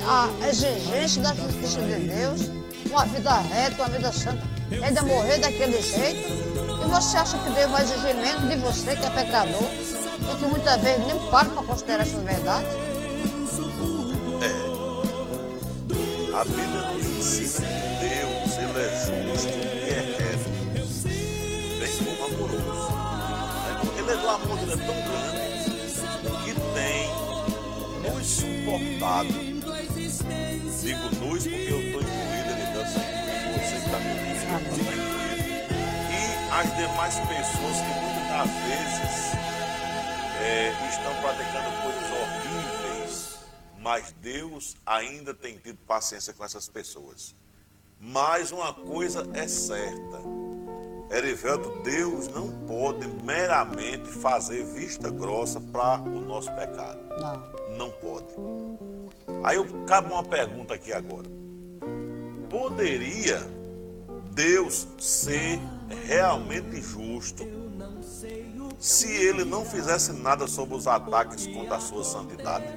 [0.07, 2.49] a exigência da justiça de Deus,
[2.89, 4.41] uma vida reta, uma vida santa,
[4.83, 6.29] ainda morrer daquele jeito.
[6.83, 10.45] E você acha que Deus vai exigir menos de você, que é pecador, e que
[10.45, 12.69] muitas vezes nem para para considerar essas verdades?
[14.41, 14.75] É.
[16.35, 20.49] A Bíblia nos ensina que Deus, Ele é justo e é reto,
[21.79, 22.93] bem como amoroso.
[23.97, 25.45] Ele é do amor, Ele é tão grande
[28.25, 29.33] suportado.
[30.81, 33.24] Digo nós porque eu estou incluído, ele Deus está
[36.09, 39.33] E as demais pessoas que muitas vezes
[40.41, 43.39] é, estão praticando coisas horríveis,
[43.79, 47.35] mas Deus ainda tem tido paciência com essas pessoas.
[47.99, 50.21] Mas uma coisa é certa.
[51.11, 56.99] Erivelto, Deus não pode meramente fazer vista grossa para o nosso pecado.
[57.19, 58.27] Não não pode.
[59.43, 61.27] Aí eu cabe uma pergunta aqui agora.
[62.49, 63.41] Poderia
[64.35, 65.61] Deus ser
[66.05, 67.43] realmente justo
[68.77, 72.67] se ele não fizesse nada sobre os ataques contra a sua santidade?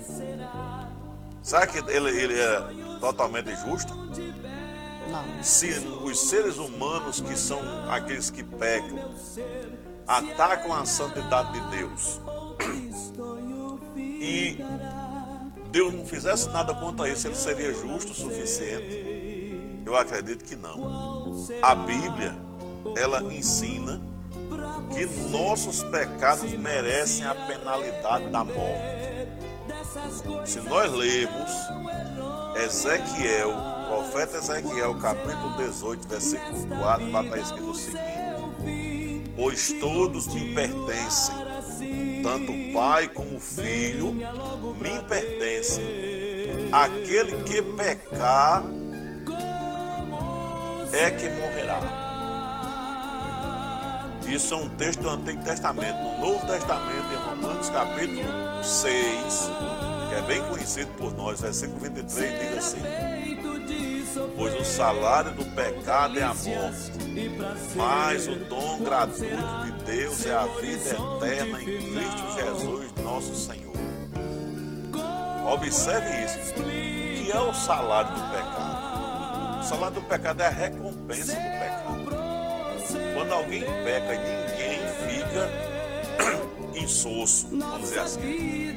[1.43, 2.61] Será que ele, ele é
[3.01, 3.93] totalmente justo?
[5.11, 5.43] Não.
[5.43, 5.71] Se
[6.05, 9.11] os seres humanos que são aqueles que pecam
[10.07, 12.21] atacam a santidade de Deus,
[13.97, 14.59] e
[15.73, 19.18] Deus não fizesse nada contra isso, ele seria justo o suficiente?
[19.89, 21.47] Eu acredito que não.
[21.63, 22.37] A Bíblia,
[22.95, 23.99] ela ensina
[24.93, 29.29] que nossos pecados merecem a penalidade da morte.
[30.45, 31.51] Se nós lemos
[32.63, 33.51] Ezequiel,
[33.89, 42.23] profeta Ezequiel, capítulo 18, versículo 4, lá está escrito o seguinte: Pois todos me pertencem
[42.23, 45.87] tanto o pai como o filho me pertencem.
[46.71, 48.63] Aquele que pecar
[50.93, 51.81] é que morrerá.
[54.27, 55.97] Isso é um texto do Antigo Testamento.
[55.97, 59.51] No Novo Testamento, em Romanos capítulo 6,
[60.09, 62.83] que é bem conhecido por nós, versículo 23, diz assim:
[64.37, 66.93] Pois o salário do pecado é a morte,
[67.75, 73.73] mas o dom gratuito de Deus é a vida eterna em Cristo Jesus, nosso Senhor.
[75.47, 76.53] Observe isso.
[76.53, 78.68] Que é o salário do pecado?
[79.69, 82.09] Salário do pecado é a recompensa do pecado.
[83.13, 85.51] Quando alguém peca, ninguém fica
[86.75, 88.77] insosso, vamos dizer assim.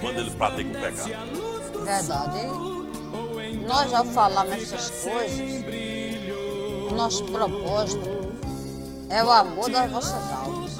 [0.00, 1.84] Quando ele pratica o pecado.
[1.84, 3.66] Verdade.
[3.68, 5.64] Nós já falamos essas coisas.
[6.90, 8.34] O nosso propósito
[9.10, 10.72] é o amor das vossas almas.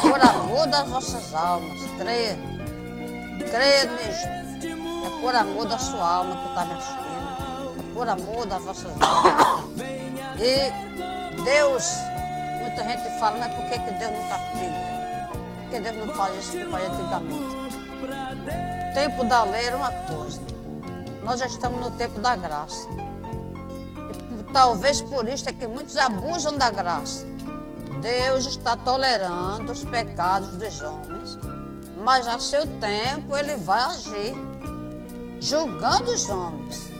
[0.00, 1.80] Por amor das vossas almas.
[1.98, 2.38] Creia.
[3.50, 4.43] Creia nisso.
[5.24, 6.74] Por amor da sua alma que está me
[7.94, 9.80] por amor das vossas almas.
[10.36, 11.90] E Deus,
[12.60, 14.72] muita gente fala, mas por que, que Deus não está frio?
[15.62, 17.56] Porque Deus não faz isso que faz antigamente.
[18.90, 20.42] O tempo da lei era uma coisa.
[21.22, 22.86] Nós já estamos no tempo da graça.
[24.38, 27.24] E, talvez por isso é que muitos abusam da graça.
[28.02, 31.38] Deus está tolerando os pecados dos homens,
[32.04, 34.53] mas a seu tempo ele vai agir,
[35.44, 36.90] julgando os homens.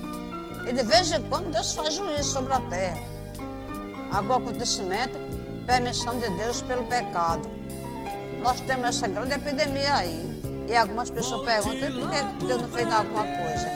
[0.68, 3.02] E de vez em quando Deus faz juízo sobre a terra.
[4.12, 5.18] Algum acontecimento,
[5.66, 7.48] permissão de Deus pelo pecado.
[8.42, 10.34] Nós temos essa grande epidemia aí.
[10.68, 13.70] E algumas pessoas perguntam por que Deus não fez alguma coisa.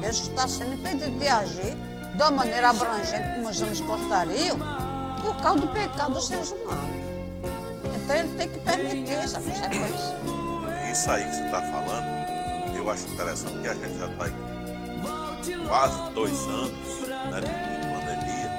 [0.00, 1.76] Deus está sendo impedido de agir
[2.14, 4.58] uma maneira abrangente, como os homens gostariam,
[5.22, 6.96] por causa do pecado dos seres humanos.
[7.96, 10.16] Então ele tem que permitir essa consequência.
[10.90, 12.25] Isso aí que você está falando,
[12.86, 14.26] eu acho interessante, porque a gente já está
[15.66, 17.50] quase dois anos né, de
[17.92, 18.50] pandemia.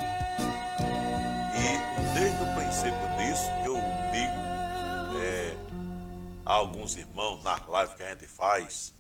[1.56, 3.76] E desde o princípio disso, eu
[4.12, 5.56] digo é,
[6.46, 8.94] a alguns irmãos nas lives que a gente faz,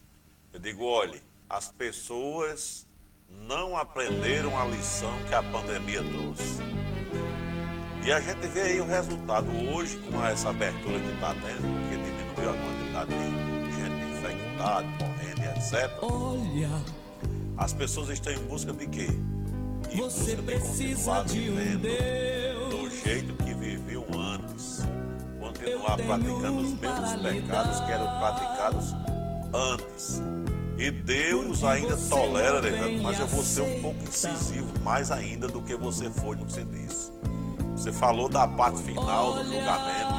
[0.54, 2.88] eu digo, olhe, as pessoas
[3.30, 6.62] não aprenderam a lição que a pandemia trouxe.
[8.06, 11.98] E a gente vê aí o resultado hoje com essa abertura que está tendo, que
[11.98, 15.17] diminuiu a quantidade de gente infectada,
[15.58, 15.90] etc.
[16.02, 16.70] Olha,
[17.58, 19.08] As pessoas estão em busca de quê?
[19.92, 22.70] Em você busca de precisa continuar de um Deus.
[22.70, 24.82] do jeito que viviam antes.
[25.40, 28.94] Continuar praticando os mesmos pecados que eram praticados
[29.54, 30.22] antes.
[30.78, 35.48] E Deus ainda tolera, Reverendo, tem mas eu vou ser um pouco incisivo mais ainda
[35.48, 37.12] do que você foi no que você disse.
[37.76, 40.14] Você falou da parte final do julgamento,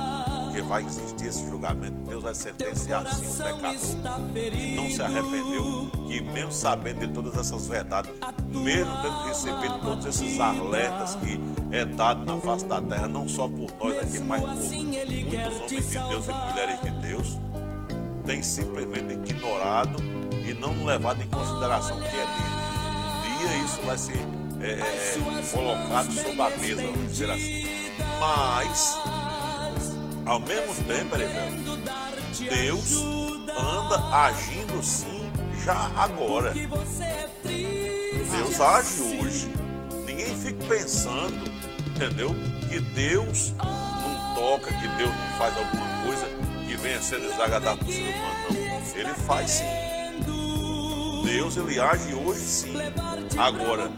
[0.58, 1.94] porque vai existir esse julgamento.
[2.08, 7.36] Deus vai sentenciar sim o pecador que não se arrependeu, que mesmo sabendo de todas
[7.36, 8.10] essas verdades,
[8.48, 11.40] mesmo tendo recebido todos esses alertas que
[11.70, 15.34] é dado na face da terra, não só por nós aqui, mas por assim muitos
[15.34, 17.38] homens de Deus e mulheres de Deus,
[18.24, 20.02] tem simplesmente ignorado
[20.32, 22.48] e não levado em consideração o que é dele.
[23.14, 24.18] Um dia isso vai ser
[24.60, 27.68] é, é, colocado sobre a mesa, vamos dizer assim.
[28.20, 28.98] Mas,
[30.28, 31.78] ao mesmo tempo, Erivelto,
[32.38, 32.92] Deus
[33.56, 35.32] anda agindo sim
[35.64, 36.52] já agora.
[36.52, 37.00] Deus
[38.60, 39.50] age hoje.
[40.06, 41.50] Ninguém fica pensando,
[41.88, 42.36] entendeu?
[42.68, 46.26] Que Deus não toca, que Deus não faz alguma coisa
[46.66, 49.00] que venha ser desagradável para o ser humano, não.
[49.00, 49.64] Ele faz sim.
[51.24, 52.74] Deus, ele age hoje sim.
[53.38, 53.90] Agora,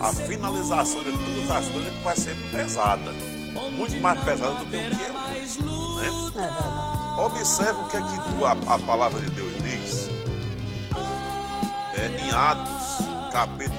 [0.00, 3.33] a finalização de todas as coisas vai ser pesada.
[3.72, 5.08] Muito mais pesada do que o que é.
[5.08, 6.54] Né?
[7.18, 10.08] Observe o que é que a, a palavra de Deus diz
[11.96, 13.74] é, em Atos, capítulo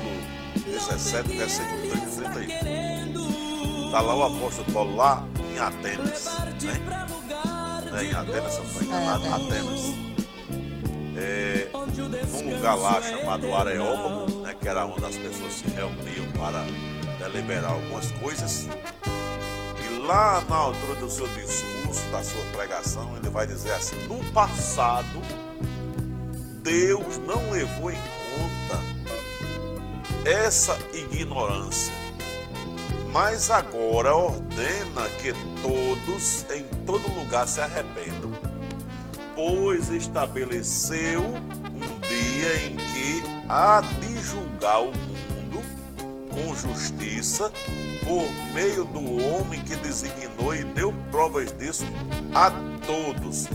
[0.65, 3.85] 17, versículo 30 e 31.
[3.85, 5.23] Está lá o apóstolo Paulo, lá
[5.53, 6.25] em Atenas.
[6.61, 6.79] Né?
[7.91, 9.33] Né, Em Atenas, se eu não estou enganado, É, é.
[9.33, 10.05] Atenas.
[11.17, 11.69] É,
[12.43, 16.65] num lugar lá chamado Areópago, né, que era onde as pessoas se reuniam para
[17.19, 18.67] deliberar algumas coisas.
[20.05, 25.19] Lá na altura do seu discurso, da sua pregação, ele vai dizer assim: no passado,
[26.61, 28.83] Deus não levou em conta
[30.29, 31.91] essa ignorância,
[33.11, 35.33] mas agora ordena que
[35.63, 38.31] todos, em todo lugar, se arrependam,
[39.33, 45.63] pois estabeleceu um dia em que há de julgar o mundo
[46.29, 47.51] com justiça
[48.05, 51.83] por meio do homem que designou e deu provas disso
[52.33, 52.51] a
[52.85, 53.47] todos,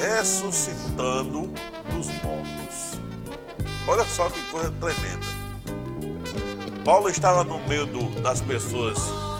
[0.00, 1.50] ressuscitando
[1.90, 3.00] dos mortos.
[3.88, 5.26] Olha só que coisa tremenda.
[6.84, 8.96] Paulo estava no meio do- das pessoas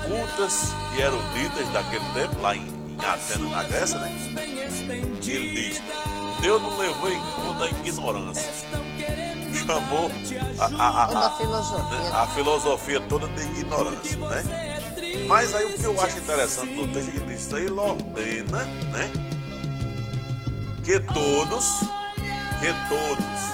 [0.07, 4.13] cultas e eruditas daquele tempo, lá em, em Atenas, na Grécia, né?
[5.23, 5.83] E ele diz:
[6.41, 8.51] Deus não levou em conta a ignorância,
[9.67, 10.11] chamou
[10.59, 12.11] a, a- a- a- filosofia.
[12.15, 14.43] a filosofia toda de ignorância, né?
[15.27, 19.11] Mas aí o que eu acho interessante no texto que diz, ele ordena, né?
[20.85, 21.81] Que todos,
[22.61, 23.47] que todos,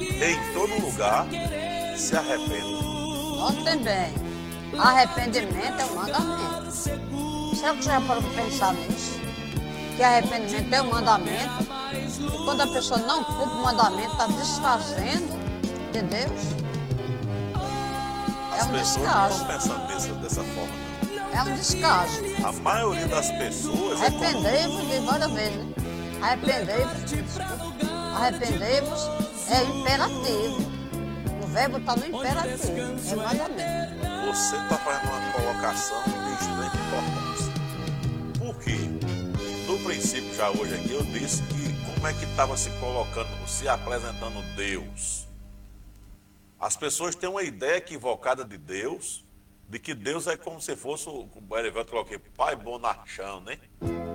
[0.00, 1.26] em todo lugar,
[1.96, 2.82] se arrependam.
[3.36, 4.14] Notem bem,
[4.78, 6.70] arrependimento é um mandamento.
[6.70, 9.18] Será que você já parou para pensar nisso?
[9.96, 11.74] Que arrependimento é um mandamento.
[12.32, 15.34] E quando a pessoa não cumpre o mandamento, está desfazendo
[15.92, 16.64] de Deus.
[18.56, 19.34] É As um pessoas não descaso.
[19.34, 20.72] estão pensando dessa, dessa forma,
[21.32, 21.38] não.
[21.38, 22.20] É um descaso.
[22.44, 25.56] A maioria das pessoas é como- Arrependei-vos de várias vezes.
[25.56, 25.74] né?
[26.22, 27.18] Arrependei-vos.
[28.16, 29.10] Arrependei-vos
[29.50, 30.72] é imperativo.
[31.42, 32.72] O verbo está no imperativo.
[33.10, 34.04] É mandamento.
[34.26, 37.52] você está fazendo uma colocação de extrema importância.
[38.38, 38.78] Por quê?
[39.66, 41.73] No princípio, já hoje aqui, eu disse que
[42.04, 45.26] como é que estava se colocando, se apresentando Deus.
[46.60, 49.24] As pessoas têm uma ideia equivocada de Deus,
[49.66, 53.58] de que Deus é como se fosse, o o Erivelto coloquei, pai bonachão, né?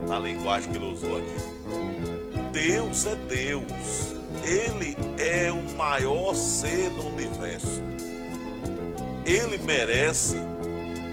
[0.07, 2.51] Na linguagem que ele usou aqui.
[2.51, 4.13] Deus é Deus.
[4.43, 7.81] Ele é o maior ser do universo.
[9.25, 10.37] Ele merece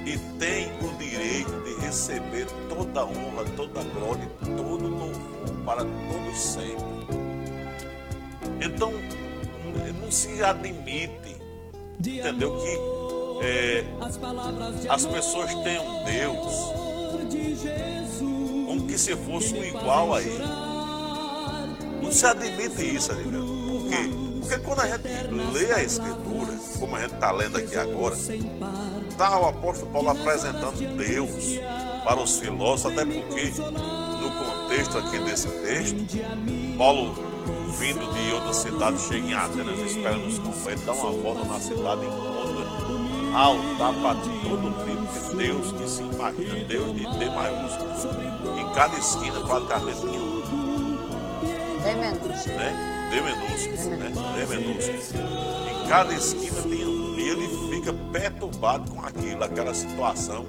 [0.04, 5.55] e tem o direito de receber toda a honra, toda a glória, todo o louvor
[5.66, 6.86] para todos sempre.
[8.64, 8.92] Então,
[10.00, 11.36] não se admite,
[11.98, 12.56] entendeu?
[12.56, 13.84] Que é,
[14.88, 16.86] as pessoas têm um Deus
[18.66, 20.44] como que se fosse um igual a ele.
[22.02, 23.46] Não se admite isso, Adilberto.
[23.46, 24.10] Por quê?
[24.40, 25.08] Porque quando a gente
[25.52, 30.96] lê a Escritura, como a gente está lendo aqui agora, está o apóstolo Paulo apresentando
[30.96, 31.58] Deus
[32.04, 33.52] para os filósofos, até porque
[34.66, 35.96] contexto aqui desse texto,
[36.76, 37.14] Paulo
[37.78, 42.02] vindo de outra cidade, chega em Atenas, espera nos confetes, dá uma volta na cidade
[42.02, 48.58] e encontra altar para todo tipo de Deus que se imagina, Deus de D maiúsculo.
[48.58, 50.42] Em cada esquina tinha um,
[51.82, 52.46] Bem menos.
[52.46, 53.08] né?
[53.10, 54.12] D minúsculo, né?
[54.34, 55.22] D minúsculo.
[55.70, 57.16] Em cada esquina tinha um.
[57.16, 60.46] E ele fica perturbado com aquilo, aquela situação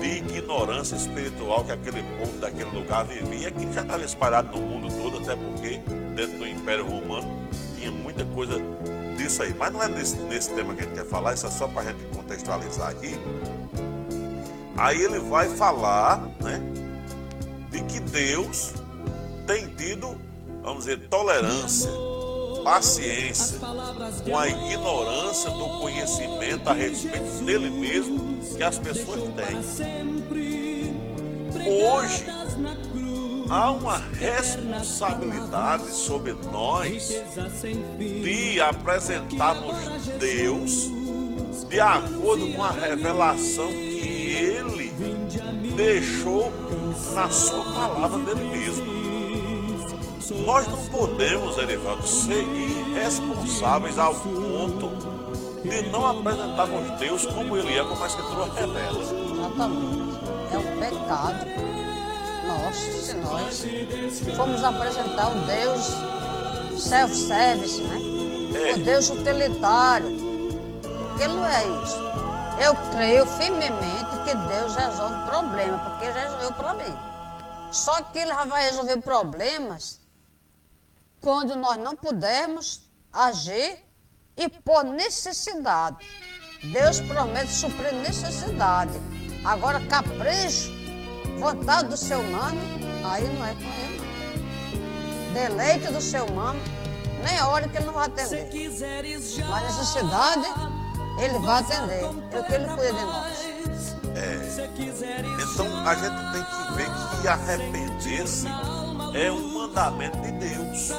[0.00, 4.88] de ignorância espiritual que aquele povo daquele lugar vivia, que já estava espalhado no mundo
[4.96, 5.78] todo, até porque
[6.14, 8.58] dentro do Império Romano tinha muita coisa
[9.16, 9.54] disso aí.
[9.58, 11.82] Mas não é nesse, nesse tema que a gente quer falar, isso é só para
[11.82, 13.14] a gente contextualizar aqui.
[14.76, 16.60] Aí ele vai falar, né,
[17.70, 18.72] de que Deus
[19.46, 20.16] tem tido,
[20.62, 21.90] vamos dizer, tolerância,
[22.64, 23.58] paciência
[24.24, 29.58] com a ignorância do conhecimento a respeito dele mesmo que as pessoas têm.
[31.66, 32.24] Hoje
[33.48, 37.12] há uma responsabilidade sobre nós
[37.98, 39.76] de apresentarmos
[40.18, 40.90] Deus
[41.68, 44.92] de acordo com a revelação que ele
[45.76, 46.52] deixou
[47.14, 49.00] na sua palavra dele mesmo.
[50.44, 55.09] Nós não podemos, Erivaldo, ser irresponsáveis ao ponto
[55.70, 59.00] de não apresentarmos Deus como Ele é, como a Escritura revela.
[59.00, 60.20] Exatamente.
[60.52, 61.46] É um pecado
[62.46, 63.64] nosso se nós
[64.36, 68.70] formos apresentar o Deus self-service, né?
[68.70, 68.74] É.
[68.74, 70.08] O Deus utilitário.
[70.82, 72.00] Porque não é isso.
[72.62, 77.10] Eu creio firmemente que Deus resolve problema, porque ele resolveu o problema.
[77.70, 80.00] Só que ele já vai resolver problemas
[81.20, 83.78] quando nós não pudermos agir
[84.40, 85.98] e por necessidade.
[86.72, 88.92] Deus promete suprir necessidade.
[89.44, 90.72] Agora, capricho,
[91.38, 92.58] vontade do ser humano,
[93.04, 94.00] aí não é com ele.
[95.34, 96.58] Deleite do ser humano,
[97.22, 98.48] nem hora que ele não vai atender.
[99.50, 100.46] Mas necessidade,
[101.22, 102.02] ele vai atender.
[102.02, 103.50] É o que ele cuida de nós.
[105.52, 106.88] Então a gente tem que ver
[107.20, 108.46] que arrepender-se
[109.14, 110.90] é um mandamento de Deus.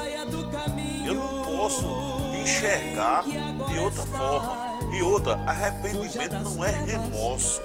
[1.04, 4.72] Eu não posso enxergar de outra forma.
[4.92, 7.62] E outra, arrependimento não é remorso.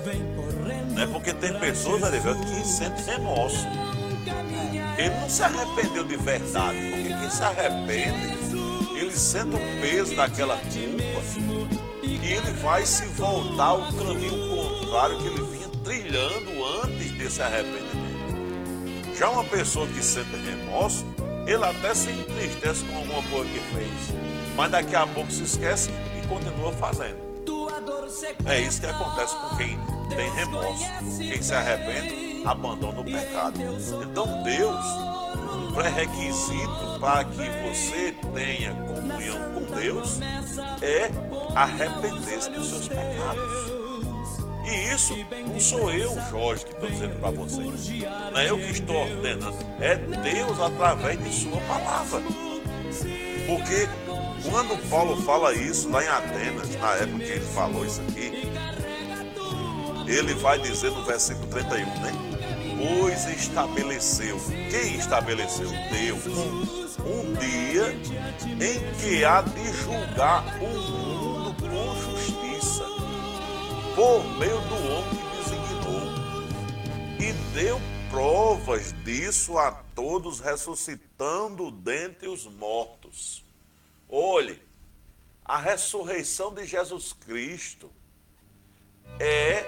[0.94, 3.68] Não é porque tem pessoas, Arivel, que sentem remorso.
[4.98, 8.38] Ele não se arrependeu de verdade, porque quem se arrepende,
[8.96, 11.68] ele sente o peso daquela culpa
[12.04, 19.16] e ele vai se voltar ao caminho contrário que ele vinha trilhando antes desse arrependimento.
[19.16, 21.06] Já uma pessoa que sente remorso,
[21.46, 23.92] ele até se entristece com alguma coisa que fez,
[24.58, 25.92] mas daqui a pouco se esquece
[26.22, 27.28] e continua fazendo.
[28.48, 29.80] É isso que acontece com quem
[30.10, 30.86] tem remorso.
[31.18, 33.60] Quem se arrepende, abandona o pecado.
[34.04, 34.86] Então Deus,
[35.54, 40.20] um pré-requisito para que você tenha comunhão com Deus
[40.82, 41.12] é
[41.56, 43.78] arrepender-se dos seus pecados.
[44.66, 45.16] E isso
[45.48, 47.62] não sou eu, Jorge, que estou dizendo para você.
[47.62, 49.58] Não é eu que estou ordenando.
[49.80, 52.22] É Deus através de sua palavra.
[53.48, 53.88] Porque
[54.44, 58.52] quando Paulo fala isso lá em Atenas, na época que ele falou isso aqui,
[60.08, 62.12] ele vai dizer no versículo 31, né?
[62.78, 64.40] Pois estabeleceu.
[64.70, 65.70] Quem estabeleceu?
[65.70, 66.26] Deus.
[67.00, 67.94] Um dia
[68.44, 72.84] em que há de julgar o mundo com justiça,
[73.96, 76.08] por meio do homem que designou.
[77.20, 83.47] E deu provas disso a todos, ressuscitando dentre os mortos.
[84.10, 84.62] Olhe,
[85.44, 87.92] a ressurreição de Jesus Cristo
[89.20, 89.66] é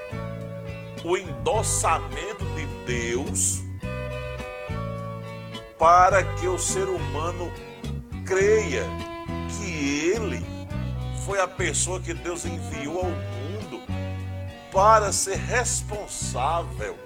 [1.03, 3.59] o endossamento de Deus
[5.77, 7.51] para que o ser humano
[8.25, 8.83] creia
[9.57, 10.45] que ele
[11.25, 13.81] foi a pessoa que Deus enviou ao mundo
[14.71, 16.97] para ser responsável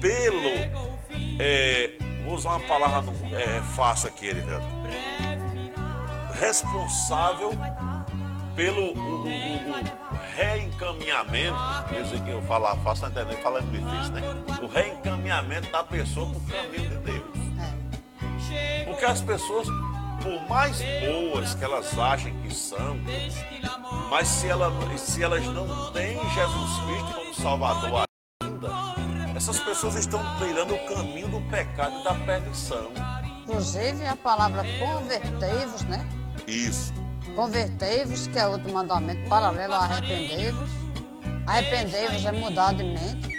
[0.00, 0.48] pelo.
[1.38, 4.66] é, vou usar uma palavra é, fácil aqui, Erivelto.
[6.38, 7.50] Responsável
[8.54, 11.56] pelo o, o- o reencaminhamento,
[12.02, 13.42] isso que eu falar fácil, tá entendendo?
[13.42, 14.22] Falando difícil, né?
[14.62, 17.36] O reencaminhamento da pessoa para o caminho de Deus.
[18.86, 19.66] Porque as pessoas,
[20.22, 22.96] por mais boas que elas achem que são,
[24.10, 28.04] mas se, ela, se elas não têm Jesus Cristo como Salvador
[28.42, 28.70] ainda,
[29.36, 32.90] essas pessoas estão trilhando o caminho do pecado e da perdição.
[33.42, 36.06] Inclusive a palavra convertei-vos, né?
[36.46, 36.92] Isso.
[37.34, 40.70] Convertei-vos, que é outro mandamento paralelo a arrependei-vos.
[41.46, 43.36] Arrependei-vos é mudar de mente.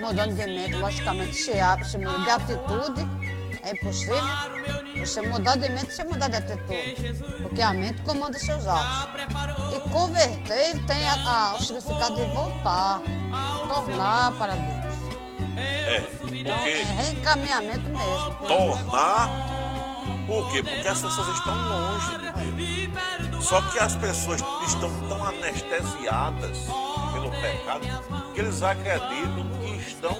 [0.00, 3.08] Mudando de mente, logicamente, se abre, se muda de atitude.
[3.62, 4.16] É impossível
[4.98, 7.14] você mudar de mente sem mudar de atitude.
[7.42, 9.08] Porque a mente comanda seus atos.
[9.74, 13.00] E converter tem a, a, o significado de voltar,
[13.68, 14.78] tornar para Deus.
[15.56, 18.34] É, Então é porque reencaminhamento mesmo.
[18.46, 19.67] tornar.
[20.28, 20.62] Por quê?
[20.62, 22.18] Porque as pessoas estão longe.
[23.40, 26.66] Só que as pessoas estão tão anestesiadas
[27.14, 27.80] pelo pecado
[28.34, 30.14] que eles acreditam que estão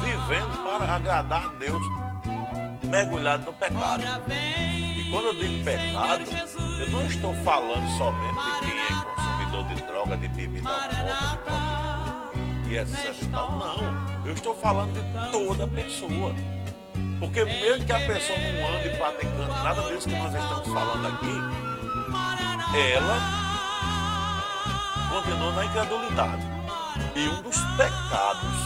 [0.00, 1.82] vivendo para agradar a Deus,
[2.84, 4.02] mergulhados no pecado.
[4.30, 6.24] E quando eu digo pecado,
[6.78, 11.52] eu não estou falando somente de quem é consumidor de droga, de bebida alcoólica,
[12.68, 13.30] e etc.
[13.30, 13.52] tal.
[13.52, 16.34] Não, eu estou falando de toda pessoa.
[17.18, 21.36] Porque mesmo que a pessoa não ande praticando nada disso que nós estamos falando aqui,
[22.92, 23.18] ela
[25.08, 26.42] continua na incredulidade.
[27.14, 28.56] E um dos pecados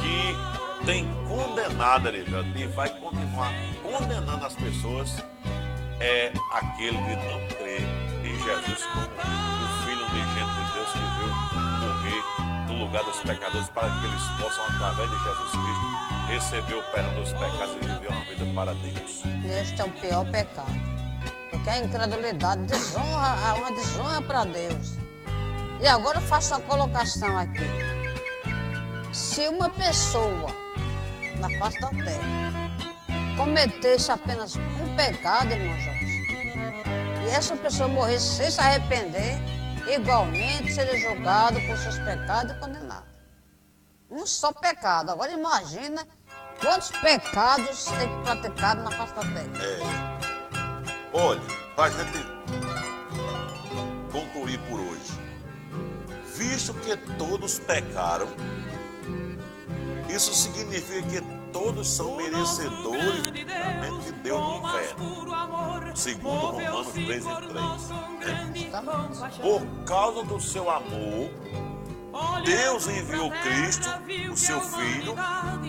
[0.00, 3.52] que tem condenado, e vai continuar
[3.82, 5.24] condenando as pessoas
[5.98, 7.78] é aquele que não crê
[8.22, 9.55] em Jesus como
[12.86, 17.32] lugar dos pecadores para que eles possam, através de Jesus Cristo, receber o perdão dos
[17.32, 19.22] pecados e viver uma vida para Deus.
[19.60, 20.96] Este é o pior pecado.
[21.50, 24.94] Porque a incredulidade desonra, é uma desonra para Deus.
[25.80, 27.66] E agora eu faço uma colocação aqui.
[29.12, 30.46] Se uma pessoa
[31.40, 32.70] na face da terra
[33.36, 36.06] cometesse apenas um pecado, irmão Jorge,
[37.24, 39.38] e essa pessoa morresse sem se arrepender,
[39.88, 43.06] igualmente seria julgado por seus pecados e condenado.
[44.10, 45.10] Um só pecado.
[45.10, 46.06] Agora imagina
[46.60, 49.50] quantos pecados tem praticado na face da terra.
[49.62, 51.16] É.
[51.16, 51.40] Olha,
[51.74, 52.36] para a gente
[54.12, 55.26] concluir por hoje.
[56.36, 58.28] Visto que todos pecaram,
[60.16, 61.20] isso significa que
[61.52, 65.96] todos são merecedores do julgamento de Deus no inferno.
[65.96, 68.70] Segundo Romanos 3 e 3.
[68.70, 69.08] Tá bom?
[69.42, 71.30] Por causa do seu amor,
[72.44, 73.88] Deus enviou Cristo,
[74.32, 75.14] o seu Filho,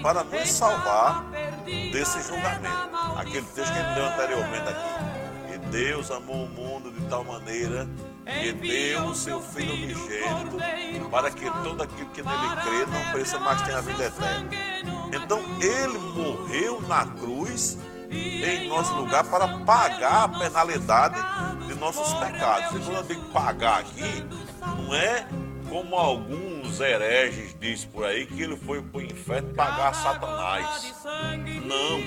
[0.01, 1.25] para nos salvar
[1.65, 2.95] desse julgamento.
[3.17, 5.55] Aquele texto que ele deu anteriormente aqui.
[5.55, 7.87] E Deus amou o mundo de tal maneira
[8.53, 13.61] deu o seu Filho unigênito para que todo aquele que nele crê não pereça, mas
[13.61, 14.49] tenha a vida eterna.
[15.13, 17.77] Então ele morreu na cruz
[18.09, 21.15] em nosso lugar para pagar a penalidade
[21.67, 22.75] de nossos pecados.
[22.75, 24.25] E quando eu digo pagar aqui,
[24.61, 25.27] não é
[25.69, 30.93] como alguns hereges dizem por aí que ele foi para o inferno pagar a Satanás.
[31.65, 31.99] Não.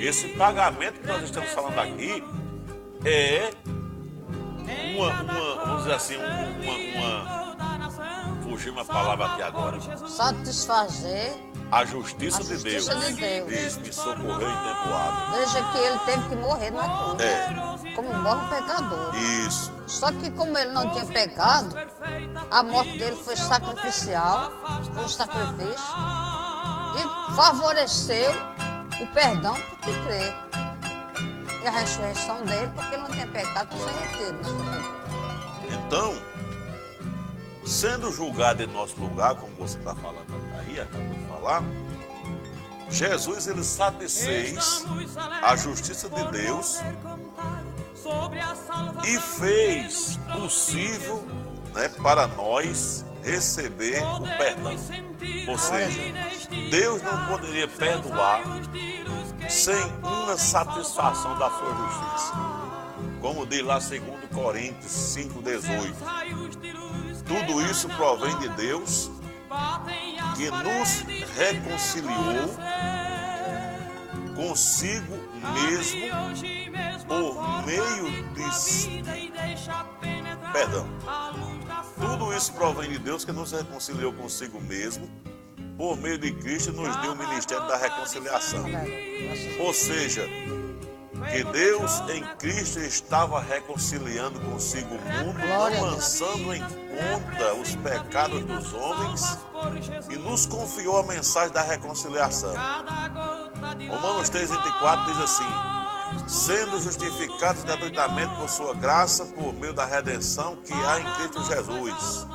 [0.00, 2.22] Esse pagamento que nós estamos falando aqui
[3.04, 3.50] é
[4.96, 7.44] uma, uma vamos dizer assim, uma, uma
[8.42, 9.78] fugiu uma palavra aqui agora.
[10.08, 11.34] Satisfazer,
[11.72, 12.84] A justiça, A de Deus.
[12.84, 13.76] justiça de Deus.
[13.78, 15.38] Me socorreu em tempo hábil.
[15.38, 17.20] veja que ele teve que morrer na cruz.
[17.20, 17.94] É.
[17.96, 19.14] Como morre um pecador.
[19.16, 19.72] Isso.
[19.86, 21.76] Só que como ele não tinha pecado,
[22.50, 24.52] a morte dele foi sacrificial,
[24.94, 25.94] foi um sacrifício,
[26.96, 28.32] e favoreceu
[29.00, 30.32] o perdão porque crê.
[31.64, 34.82] E a ressurreição dele, porque ele não tinha pecado, sem retiro na sepultura.
[35.72, 36.14] Então,
[37.64, 40.26] sendo julgado em nosso lugar, como você está falando
[40.58, 41.62] aí, acabou de falar,
[42.90, 44.84] Jesus ele satisfez
[45.42, 46.82] a justiça de Deus
[49.02, 51.24] e fez possível
[51.72, 54.76] né, para nós receber o perdão.
[55.48, 55.98] Ou seja,
[56.70, 58.42] Deus não poderia perdoar
[59.48, 62.32] sem uma satisfação da sua justiça.
[63.20, 65.94] Como diz lá 2 Coríntios 5,18.
[67.24, 69.10] Tudo isso provém de Deus
[70.36, 71.04] que nos
[71.36, 72.50] reconciliou
[74.34, 75.16] consigo
[75.54, 76.10] mesmo
[77.06, 79.02] por meio de.
[80.52, 80.86] Perdão.
[81.98, 85.08] Tudo isso provém de Deus que nos reconciliou consigo mesmo
[85.76, 88.64] por meio de Cristo nos deu o ministério da reconciliação.
[89.60, 90.28] Ou seja,
[91.30, 98.44] que Deus em Cristo estava reconciliando consigo o mundo, não lançando em conta os pecados
[98.44, 99.38] dos homens
[100.10, 102.54] e nos confiou a mensagem da reconciliação.
[103.88, 105.74] Romanos 3,24 diz assim:
[106.28, 112.26] sendo justificados gratuitamente por sua graça, por meio da redenção que há em Cristo Jesus.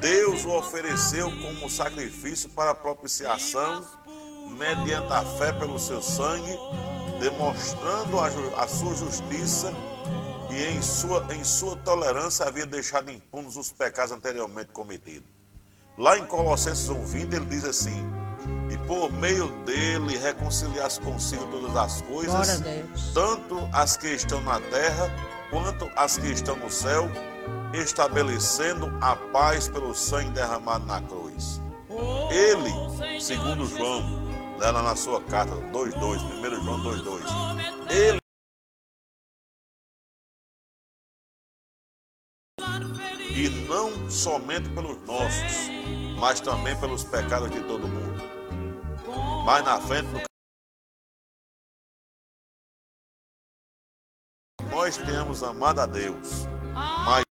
[0.00, 3.84] Deus o ofereceu como sacrifício para propiciação,
[4.58, 6.58] mediante a fé pelo seu sangue,
[7.20, 9.72] demonstrando a, a sua justiça
[10.50, 15.28] e em sua, em sua tolerância havia deixado impunes os pecados anteriormente cometidos.
[15.96, 18.04] Lá em Colossenses 1,20 ele diz assim:
[18.70, 22.62] e por meio dele reconciliar-se consigo todas as coisas,
[23.12, 25.10] tanto as que estão na terra
[25.50, 27.10] quanto as que estão no céu,
[27.74, 31.60] estabelecendo a paz pelo sangue derramado na cruz.
[32.30, 34.02] Ele, segundo João,
[34.58, 37.24] lá na sua carta 2:2, 1 João 2:2.
[37.90, 38.20] Ele
[43.32, 45.68] e não somente pelos nossos,
[46.18, 48.20] mas também pelos pecados de todo mundo.
[49.46, 50.08] Mais na frente,
[54.70, 56.44] nós temos amado a Deus,
[57.04, 57.29] mas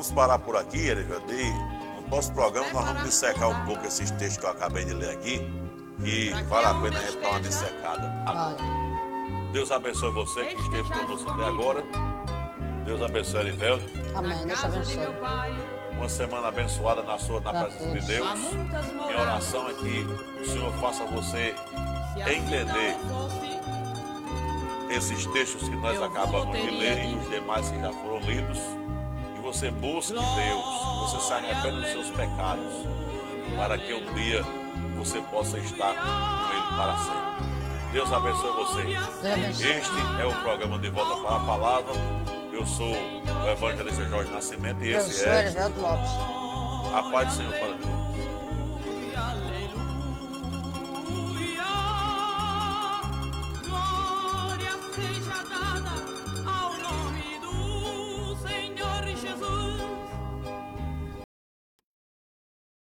[0.00, 1.20] vamos parar por aqui, Erika.
[1.28, 1.50] E
[1.96, 5.10] no próximo programa nós vamos dissecar um pouco esses textos que eu acabei de ler
[5.10, 5.46] aqui,
[6.02, 8.12] que vale a pena a gente dar uma dissecada.
[9.52, 11.84] Deus abençoe você que esteve conosco até agora.
[12.86, 13.84] Deus abençoe Erivelto.
[14.14, 14.46] Amém.
[14.46, 15.06] Deus abençoe.
[15.92, 18.38] Uma semana abençoada na sua na presença de Deus.
[19.06, 20.06] Minha oração é que
[20.40, 21.54] o Senhor faça você
[22.26, 22.96] entender
[24.90, 28.79] esses textos que nós acabamos de ler e os demais que já foram lidos.
[29.50, 30.64] Você busque Deus,
[31.00, 32.72] você se arrependa dos seus pecados,
[33.56, 34.44] para que um dia
[34.96, 37.92] você possa estar com Ele para sempre.
[37.92, 38.80] Deus abençoe você.
[39.68, 41.92] Este é o programa De Volta para a Palavra.
[42.52, 45.48] Eu sou o evangelista Jorge Nascimento e esse é
[46.94, 47.99] a paz do Senhor para todos.